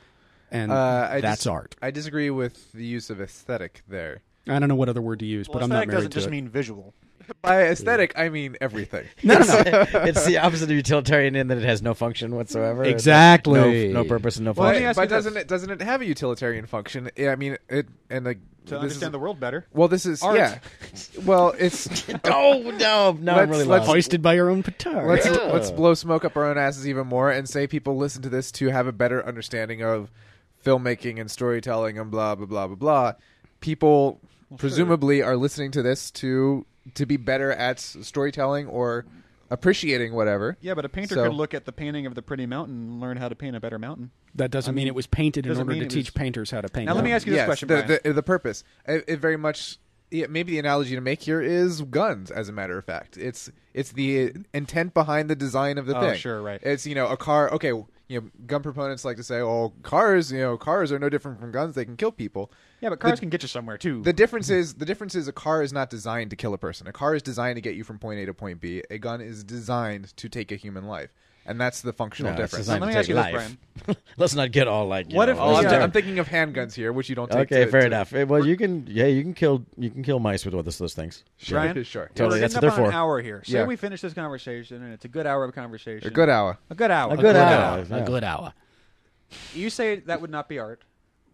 [0.51, 1.77] And Uh, that's dis- art.
[1.81, 4.22] I disagree with the use of aesthetic there.
[4.49, 6.11] I don't know what other word to use, Well, but I'm not aesthetic married doesn't
[6.11, 6.31] to just it.
[6.31, 6.95] mean visual.
[7.43, 9.07] By aesthetic, I mean everything.
[9.24, 9.87] no, no, no.
[10.05, 12.85] it's the opposite of utilitarian in that it has no function whatsoever.
[12.85, 13.91] Exactly.
[13.93, 14.85] No, no purpose and no Well, function.
[14.87, 17.11] ask but you doesn't it doesn't it have a utilitarian function?
[17.18, 19.64] I mean it, and like To this understand is, the world better.
[19.73, 20.37] well, this is Art.
[20.37, 20.59] yeah.
[21.25, 23.35] Well, it's no, no, no.
[23.35, 25.07] I'm really let's- Hoisted by your own petard.
[25.07, 25.51] let's Yeah.
[25.53, 28.51] let's blow smoke up our own asses even more and say people listen to this
[28.53, 30.11] to have a better understanding of
[30.64, 33.12] filmmaking and storytelling and blah blah blah blah blah.
[33.61, 34.21] People
[34.59, 39.05] presumably are listening to this to to be better at storytelling or
[39.51, 40.57] appreciating whatever.
[40.61, 43.01] Yeah, but a painter So- could look at the painting of the pretty mountain and
[43.01, 44.11] learn how to paint a better mountain.
[44.35, 46.07] That doesn't I mean, mean, it was painted in doesn't order mean to it teach
[46.09, 46.87] was- painters how to paint.
[46.87, 48.01] Now, let me ask you this yes, question, the, Brian.
[48.05, 48.65] the the purpose.
[48.87, 49.79] It, it very much.
[50.09, 52.31] Yeah, maybe the analogy to make here is guns.
[52.31, 56.01] As a matter of fact, it's it's the intent behind the design of the Oh,
[56.01, 56.17] thing.
[56.19, 56.61] sure, right.
[56.63, 57.53] It's you know a car.
[57.53, 57.73] Okay,
[58.09, 60.31] you know gun proponents like to say, "Oh, cars.
[60.31, 61.75] You know, cars are no different from guns.
[61.75, 64.03] They can kill people." Yeah, but cars The- can get you somewhere too.
[64.03, 66.87] The difference is the difference is a car is not designed to kill a person.
[66.87, 68.83] A car is designed to get you from point A to point B.
[68.91, 71.13] A gun is designed to take a human life,
[71.47, 72.67] and that's the functional No, it's difference.
[72.67, 73.57] designed Let to me ask take you this, life.
[73.85, 73.97] Brian.
[74.19, 75.11] Let's not get all like.
[75.11, 75.71] you What know, if- Oh, I'm, Yeah.
[75.71, 77.53] t- I'm thinking of handguns here, which you don't take.
[77.53, 78.13] Okay, to- fair to- enough.
[78.13, 80.77] Eh, Well, you can, yeah, you can kill, you can kill mice with one of
[80.79, 81.25] those things.
[81.49, 82.11] Brian, sure.
[82.15, 83.43] Totally, We're that's getting what up they're on an hour here.
[83.45, 83.67] Say Yeah.
[83.67, 86.07] we finish this conversation, and it's a good hour of conversation.
[86.09, 86.59] A good hour.
[86.71, 87.13] A good hour.
[87.15, 87.87] A good hour.
[87.91, 88.53] a good hour.
[89.55, 90.83] You say that would not be art.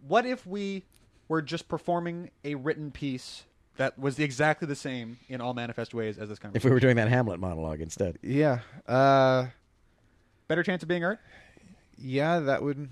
[0.07, 0.83] What if we
[1.27, 3.43] were just performing a written piece
[3.77, 6.69] that was exactly the same in all manifest ways as this If conversation?
[6.69, 8.17] we were doing that Hamlet monologue instead.
[8.21, 8.59] Yeah.
[8.87, 9.47] Uh.
[10.53, 11.19] Better chance of being art?
[11.97, 12.89] Yeah, that would.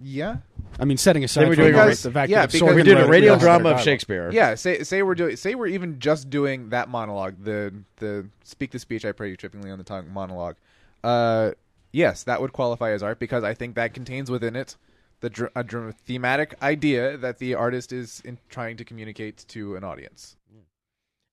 [0.00, 0.36] Yeah.
[0.80, 2.82] I mean, setting aside we're doing the, a- the fact yeah, that because- Sorkin We're
[2.82, 3.84] doing wrote a radio it, drama of dialogue.
[3.84, 4.30] Shakespeare.
[4.32, 4.54] Yeah.
[4.54, 8.78] Say say we're doing say we're even just doing that monologue, the the speak the
[8.78, 10.56] speech I pray you trippingly on the tongue monologue.
[11.04, 11.50] Uh,
[11.92, 14.76] yes, that would qualify as art because I think that contains within it
[15.20, 19.76] the dr- a dr- thematic idea that the artist is in trying to communicate to
[19.76, 20.36] an audience.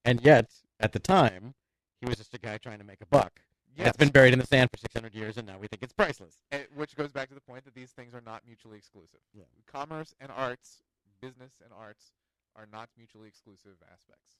[0.04, 0.50] And yet,
[0.80, 1.54] at the time,
[2.02, 3.40] he was just a guy trying to make a buck.
[3.78, 5.94] And It's been buried in the sand for 600 years, and now we think it's
[5.94, 6.38] priceless.
[6.52, 9.20] And- which goes back to the point that these things are not mutually exclusive.
[9.34, 9.44] Yeah.
[9.66, 10.82] Commerce and arts,
[11.22, 12.12] business and arts,
[12.56, 14.38] are not mutually exclusive aspects.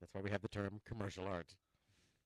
[0.00, 1.54] That's why we have the term commercial art.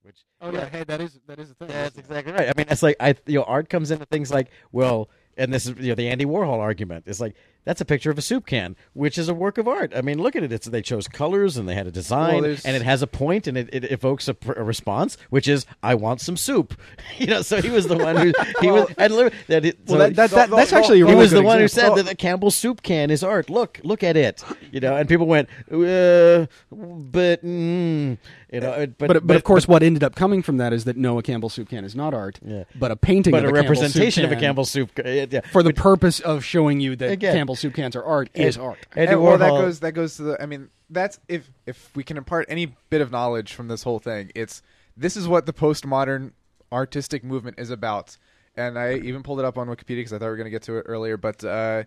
[0.02, 1.68] Which Oh yeah, hey, that is that is a thing.
[1.68, 2.48] That's exactly right.
[2.48, 5.66] I mean, it's like I, you know, art comes into things like, well, and this
[5.66, 7.04] is you know the Andy Warhol argument.
[7.06, 9.92] It's like that's a picture of a soup can, which is a work of art.
[9.94, 10.50] I mean, look at it.
[10.52, 13.46] It's they chose colors and they had a design, Well, and it has a point,
[13.46, 16.74] and it, it evokes a, pr- a response, which is I want some soup.
[17.18, 18.88] you know, so he was the one who he was.
[18.98, 19.12] And
[19.48, 21.38] that it, Well, so that, that, that, the- that's the- actually a he was the
[21.38, 21.96] good one who example.
[21.96, 23.50] said that the Campbell soup can is art.
[23.50, 24.42] Look, look at it.
[24.72, 28.18] You know, and people went, uh, but mm,
[28.52, 30.96] you know, but But, but, of course, what ended up coming from that is that
[30.96, 32.64] no, a Campbell soup can is not art, Yeah.
[32.78, 34.94] but a painting but of a a Campbell soup representation of a can Campbell soup.
[34.94, 35.40] can, Yeah, yeah.
[35.52, 37.34] for the purpose of showing you that Again.
[37.34, 38.78] Campbell soup cans are art is art.
[38.94, 40.42] Andy And, well, that Warhol- goes that goes to the.
[40.42, 43.98] I mean, that's if if we can impart any bit of knowledge from this whole
[43.98, 44.62] thing, it's
[44.96, 46.32] this is what the postmodern
[46.72, 48.16] artistic movement is about.
[48.56, 50.50] And I even pulled it up on Wikipedia because I thought we were going to
[50.50, 51.16] get to it earlier.
[51.16, 51.84] But uh,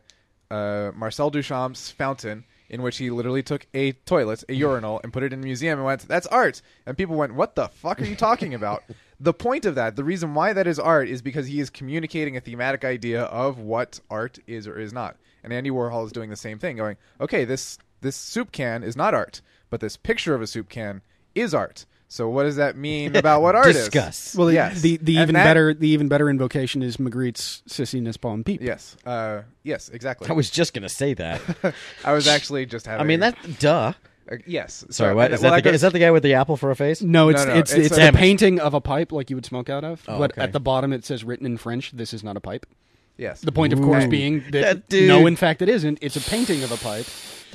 [0.49, 5.23] uh, Marcel Duchamp's fountain, in which he literally took a toilet, a urinal, and put
[5.23, 8.05] it in a museum, and went, "That's art." And people went, "What the fuck are
[8.05, 8.83] you talking about?"
[9.19, 12.37] the point of that, the reason why that is art, is because he is communicating
[12.37, 15.17] a thematic idea of what art is or is not.
[15.43, 18.95] And Andy Warhol is doing the same thing, going, "Okay, this this soup can is
[18.95, 21.01] not art, but this picture of a soup can
[21.35, 23.75] is art." So what does that mean about what art is?
[23.75, 24.35] Discuss.
[24.35, 24.81] Well, the, Yes.
[24.81, 28.33] the, the And even that- better the even better invocation is Magritte's Ceci n'est pas
[28.33, 28.59] une pipe.
[28.61, 28.95] Yes.
[29.05, 30.29] Uh, yes, exactly.
[30.29, 31.41] I was just gonna say that.
[32.05, 33.01] I was actually just having.
[33.01, 33.93] I mean, that duh.
[34.31, 34.85] Uh, yes.
[34.91, 35.57] Sorry, what and- is well, that?
[35.57, 37.01] The, guy- goes- is that the guy with the apple for a face?
[37.01, 39.35] No, it's No, no, it's it's it's, a- a painting of a pipe like you
[39.35, 40.03] would smoke out of.
[40.07, 40.41] Oh, but okay.
[40.41, 42.65] at the bottom it says written in French, "This is not a pipe."
[43.17, 43.41] Yes.
[43.41, 44.09] The point, of course, Ooh.
[44.09, 45.07] being that, That dude.
[45.07, 45.99] no, in fact, it isn't.
[46.01, 47.05] It's a painting of a pipe.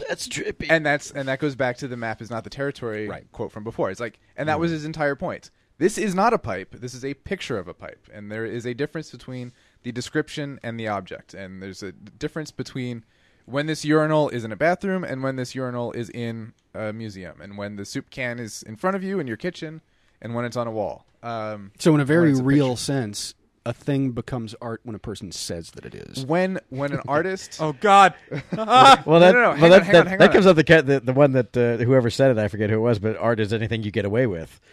[0.09, 0.66] That's trippy.
[0.70, 3.26] and that's and that goes back to the map is not the territory Right.
[3.32, 3.90] quote from before.
[3.90, 5.50] It's like, and that was his entire point.
[5.78, 6.74] This is not a pipe.
[6.78, 9.52] This is a picture of a pipe, and there is a difference between
[9.82, 11.34] the description and the object.
[11.34, 13.04] And there's a difference between
[13.44, 17.40] when this urinal is in a bathroom and when this urinal is in a museum,
[17.40, 19.80] and when the soup can is in front of you in your kitchen,
[20.20, 21.06] and when it's on a wall.
[21.22, 22.82] Um, So, in a very it's a real picture.
[22.84, 23.34] sense,
[23.66, 26.24] a thing becomes art when a person says that it is.
[26.26, 28.14] when when an artist Oh God!
[28.30, 30.62] well, that, no, no, well, hang that, on, hang that, on, that comes up the,
[30.82, 33.40] the the one that uh, whoever said it, I forget who it was, but art
[33.40, 34.61] is anything you get away with.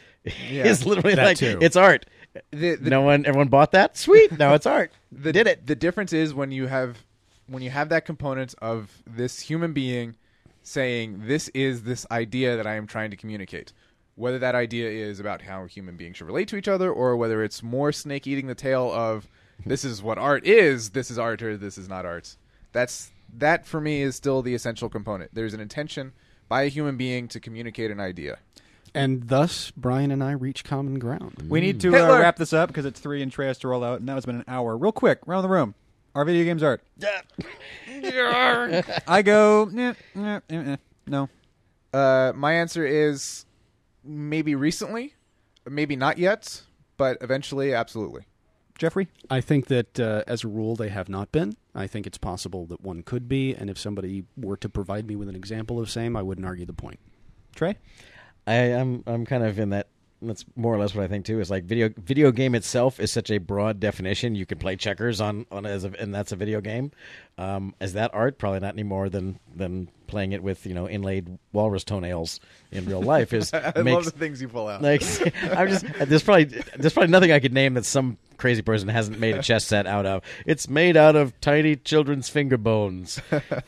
[0.49, 0.63] Yeah.
[0.65, 1.59] it's literally That like too.
[1.61, 2.07] it's art.
[2.49, 3.95] the, the, no one, everyone bought that.
[3.95, 4.91] Sweet, now it's art.
[5.11, 5.67] the, Did it?
[5.67, 7.03] The difference is when you have
[7.45, 10.15] when you have that component of this human being
[10.63, 13.71] saying this is this idea that I am trying to communicate.
[14.15, 17.43] Whether that idea is about how human beings should relate to each other, or whether
[17.43, 19.27] it's more snake eating the tail of
[19.65, 22.35] this is what art is, this is art, or this is not art.
[22.71, 25.33] That's that for me is still the essential component.
[25.33, 26.13] There's an intention
[26.47, 28.39] by a human being to communicate an idea.
[28.93, 31.47] And thus, Brian and I reach common ground.
[31.49, 32.19] We need to uh, Hitler.
[32.19, 34.25] wrap this up because it's three and Trey has to roll out, and now it's
[34.25, 34.77] been an hour.
[34.77, 35.75] Real quick, around the room.
[36.13, 36.81] Our video games art.
[37.87, 38.81] Yeah.
[39.07, 39.69] I go.
[39.75, 40.75] eh, eh, eh, eh.
[41.07, 41.29] No.
[41.93, 43.45] Uh, my answer is
[44.05, 45.15] maybe recently,
[45.67, 46.63] maybe not yet,
[46.97, 48.25] but eventually, absolutely.
[48.77, 49.07] Jeffrey.
[49.29, 51.55] I think that uh, as a rule, they have not been.
[51.73, 55.15] I think it's possible that one could be, and if somebody were to provide me
[55.15, 56.99] with an example of same, I wouldn't argue the point.
[57.55, 57.77] Trey.
[58.45, 59.87] I am I'm kind of in that.
[60.21, 61.39] That's more or less what I think too.
[61.39, 64.35] Is like video video game itself is such a broad definition.
[64.35, 66.91] You can play checkers on on as a, and that's a video game.
[67.37, 68.37] Um, is that art?
[68.37, 72.39] Probably not any more than than playing it with you know inlaid walrus toenails
[72.71, 73.33] in real life.
[73.33, 74.81] Is I love the things you pull out.
[74.81, 75.01] like
[75.43, 79.19] I'm just there's probably there's probably nothing I could name that some crazy person hasn't
[79.19, 80.23] made a chess set out of.
[80.45, 83.19] It's made out of tiny children's finger bones,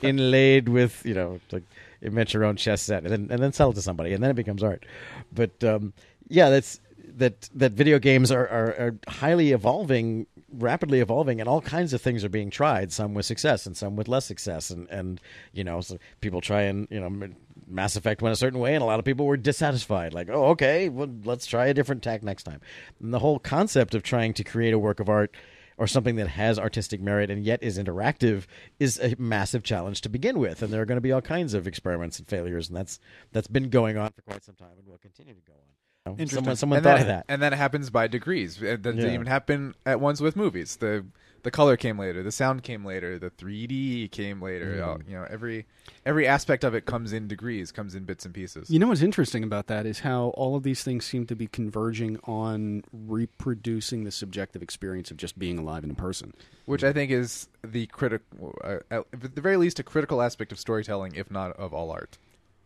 [0.01, 1.63] inlaid with you know like
[2.01, 4.31] invent your own chess set and then and then sell it to somebody and then
[4.31, 4.85] it becomes art.
[5.33, 5.93] But um,
[6.29, 6.79] yeah, that's
[7.17, 12.01] that that video games are, are, are highly evolving rapidly evolving and all kinds of
[12.01, 14.69] things are being tried some with success and some with less success.
[14.69, 15.19] And and
[15.53, 17.29] you know so people try and you know
[17.67, 20.45] mass effect went a certain way and a lot of people were dissatisfied like oh
[20.45, 22.61] okay well let's try a different tack next time.
[23.01, 25.35] And the whole concept of trying to create a work of art
[25.77, 28.45] or something that has artistic merit and yet is interactive
[28.79, 30.63] is a massive challenge to begin with.
[30.63, 32.99] And there are going to be all kinds of experiments and failures and that's
[33.31, 35.76] that's been going on for quite some time and will continue to go on
[36.11, 36.37] Interesting.
[36.37, 38.61] someone someone and thought that, of that and that happens by degrees.
[38.61, 39.13] It doesn't Yeah.
[39.13, 40.75] even happen at once with movies.
[40.77, 41.05] The
[41.43, 44.83] the color came later, the sound came later, the 3D came later.
[44.83, 45.65] uh, you know, every
[46.05, 48.69] every aspect of it comes in degrees, comes in bits and pieces.
[48.69, 51.47] You know what's interesting about that is how all of these things seem to be
[51.47, 56.33] converging on reproducing the subjective experience of just being alive in a person.
[56.65, 60.59] which I think is the critical, uh, at the very least, a critical aspect of
[60.59, 62.17] storytelling, if not of all art.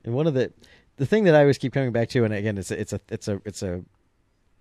[0.04, 0.52] And one of the
[0.98, 3.02] the thing that I always keep coming back to, and again, it's a, it's a
[3.10, 3.84] it's a it's a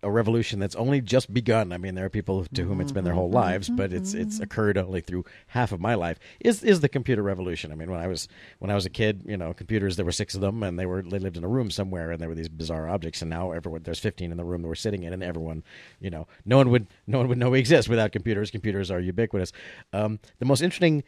[0.02, 1.72] a revolution that's only just begun.
[1.72, 4.40] I mean, there are people to whom it's been their whole lives, but it's it's
[4.40, 6.18] occurred only through half of my life.
[6.40, 7.70] Is is the computer revolution?
[7.70, 8.26] I mean, when I was
[8.60, 10.86] when I was a kid, you know, computers there were six of them, and they
[10.86, 13.50] were they lived in a room somewhere, and there were these bizarre objects, and now
[13.52, 15.62] everyone there's 15 in the room that we're sitting in, and everyone,
[16.00, 18.50] you know, no one would no one would know we exist without computers.
[18.50, 19.52] Computers are ubiquitous.
[19.92, 21.04] Um, the most interesting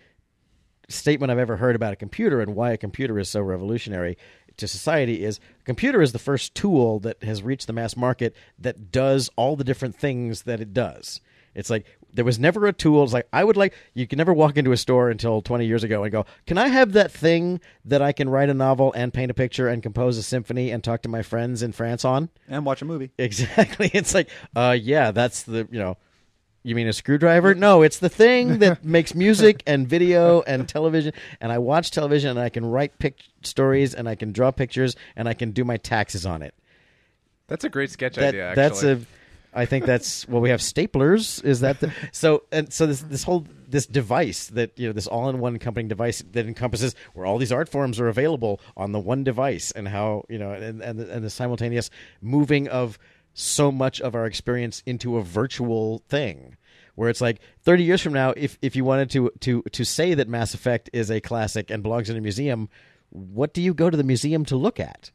[0.89, 4.18] statement I've ever heard about a computer and why a computer is so revolutionary
[4.57, 8.34] to society is a computer is the first tool that has reached the mass market
[8.59, 11.20] that does all the different things that it does.
[11.55, 13.05] It's like there was never a tool.
[13.05, 15.84] It's like I would like you can never walk into a store until 20 years
[15.84, 19.12] ago and go, "Can I have that thing that I can write a novel and
[19.12, 22.30] paint a picture and compose a symphony and talk to my friends in France on?"
[22.48, 23.11] and watch a movie.
[23.18, 23.90] Exactly.
[23.94, 25.96] It's like, uh, yeah, that's the you know,
[26.63, 27.55] you mean a screwdriver?
[27.55, 31.13] No, it's the thing that makes music and video and television.
[31.41, 34.97] And I watch television and I can write pic- stories and I can draw pictures
[35.17, 36.55] and I can do my taxes on it.
[37.49, 38.49] That's a great sketch That, idea.
[38.51, 39.01] Actually, that's a.
[39.55, 40.41] I think that's well.
[40.41, 41.45] We have staplers.
[41.45, 42.45] Is that the so?
[42.51, 46.47] And so this this whole this device that you know this all-in-one accompanying device that
[46.47, 50.39] encompasses where all these art forms are available on the one device and how you
[50.39, 51.91] know and and and the simultaneous
[52.23, 52.99] moving of
[53.35, 56.57] so much of our experience into a virtual thing
[56.95, 60.14] where it's like 30 years from now if if you wanted to to to say
[60.14, 62.68] that Mass Effect is a classic and belongs in a museum
[63.11, 65.11] what do you go to the museum to look at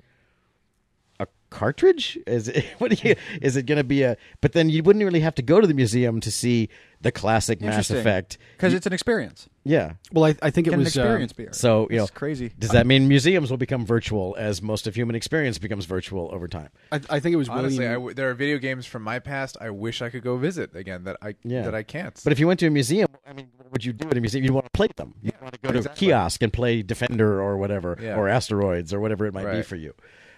[1.49, 4.83] cartridge is it, what do you is it going to be a but then you
[4.83, 6.69] wouldn't really have to go to the museum to see
[6.99, 9.47] the classic Mass Effect because it's an experience.
[9.63, 11.47] yeah Well, I, I think it Can an was uh, experience be?
[11.51, 12.51] so you know It's crazy.
[12.57, 16.47] does that mean museums will become virtual as most of human experience becomes virtual over
[16.47, 17.93] time I, I think it was honestly, William.
[17.93, 21.03] w- there are video games from my past I wish I could go visit again
[21.03, 21.61] that I Yeah.
[21.63, 22.19] that I can't.
[22.23, 24.19] But if you went to a museum, I mean, what would you do at a
[24.21, 24.43] museum?
[24.43, 25.13] You'd want to play them.
[25.21, 28.15] You'd Yeah, want to go to a kiosk and play Defender or whatever, Yeah.
[28.17, 29.93] or Asteroids or whatever it might be for you.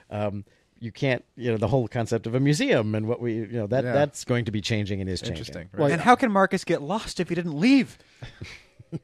[0.09, 0.43] Um,
[0.79, 3.67] you can't, you know, the whole concept of a museum and what we, you know,
[3.67, 3.93] that Yeah.
[3.93, 5.37] that's going to be changing and is changing.
[5.37, 5.69] interesting.
[5.77, 7.97] Well, And how can Marcus get lost if he didn't leave?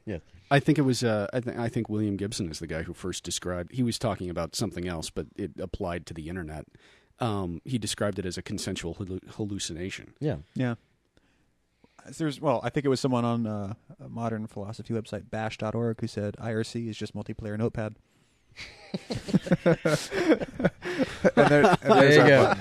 [0.04, 0.18] Yeah.
[0.50, 1.04] I think it was.
[1.04, 3.70] Uh, I, th- I think William Gibson is the guy who first described.
[3.72, 6.66] He was talking about something else, but it applied to the internet.
[7.20, 10.14] Um, he described it as a consensual hallu- hallucination.
[10.18, 10.38] Yeah.
[10.56, 10.74] Yeah.
[12.18, 13.74] There's well, I think it was someone on uh,
[14.04, 17.96] a modern philosophy website, bash.org, who said IRC is just multiplayer notepad.
[21.36, 22.54] And there, and There you go.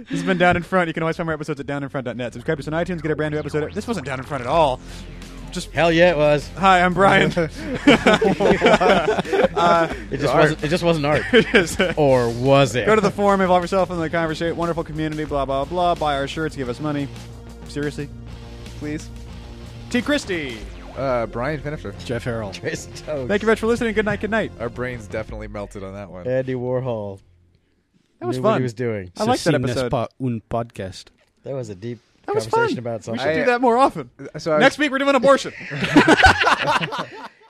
[0.00, 0.88] This has been Down in Front.
[0.88, 2.32] You can always find more episodes at downinfront.net.
[2.32, 3.72] Subscribe to us on iTunes, get a brand new episode.
[3.72, 4.80] This wasn't Down in Front at all.
[5.52, 6.48] Just Hell yeah, it was.
[6.56, 7.32] hi, I'm Brian.
[9.56, 10.62] Uh, it just wasn't.
[10.64, 11.22] It just wasn't art,
[11.96, 12.84] or was it?
[12.84, 14.54] Go to the forum, involve yourself in the conversation.
[14.54, 15.94] Wonderful community, blah blah blah.
[15.94, 17.08] Buy our shirts, give us money.
[17.68, 18.10] Seriously,
[18.78, 19.08] please.
[19.88, 20.02] T.
[20.02, 20.58] Christie.
[20.96, 21.92] Uh, Brian Finifter.
[22.04, 22.52] Jeff Harrell.
[22.60, 23.00] Trey Stokes.
[23.02, 23.94] Thank you very much for listening.
[23.94, 24.20] Good night.
[24.20, 24.52] Good night.
[24.58, 26.26] Our brains definitely melted on that one.
[26.26, 27.20] Andy Warhol.
[28.20, 28.60] That was Knew what fun.
[28.60, 29.12] he was doing.
[29.18, 29.90] I like that Ceci n'est episode.
[29.90, 31.06] pas un podcast.
[31.42, 32.92] That was a deep That was conversation fun.
[32.94, 34.08] about We should I- do that more often.
[34.38, 35.52] So I was- Next week we're doing abortion.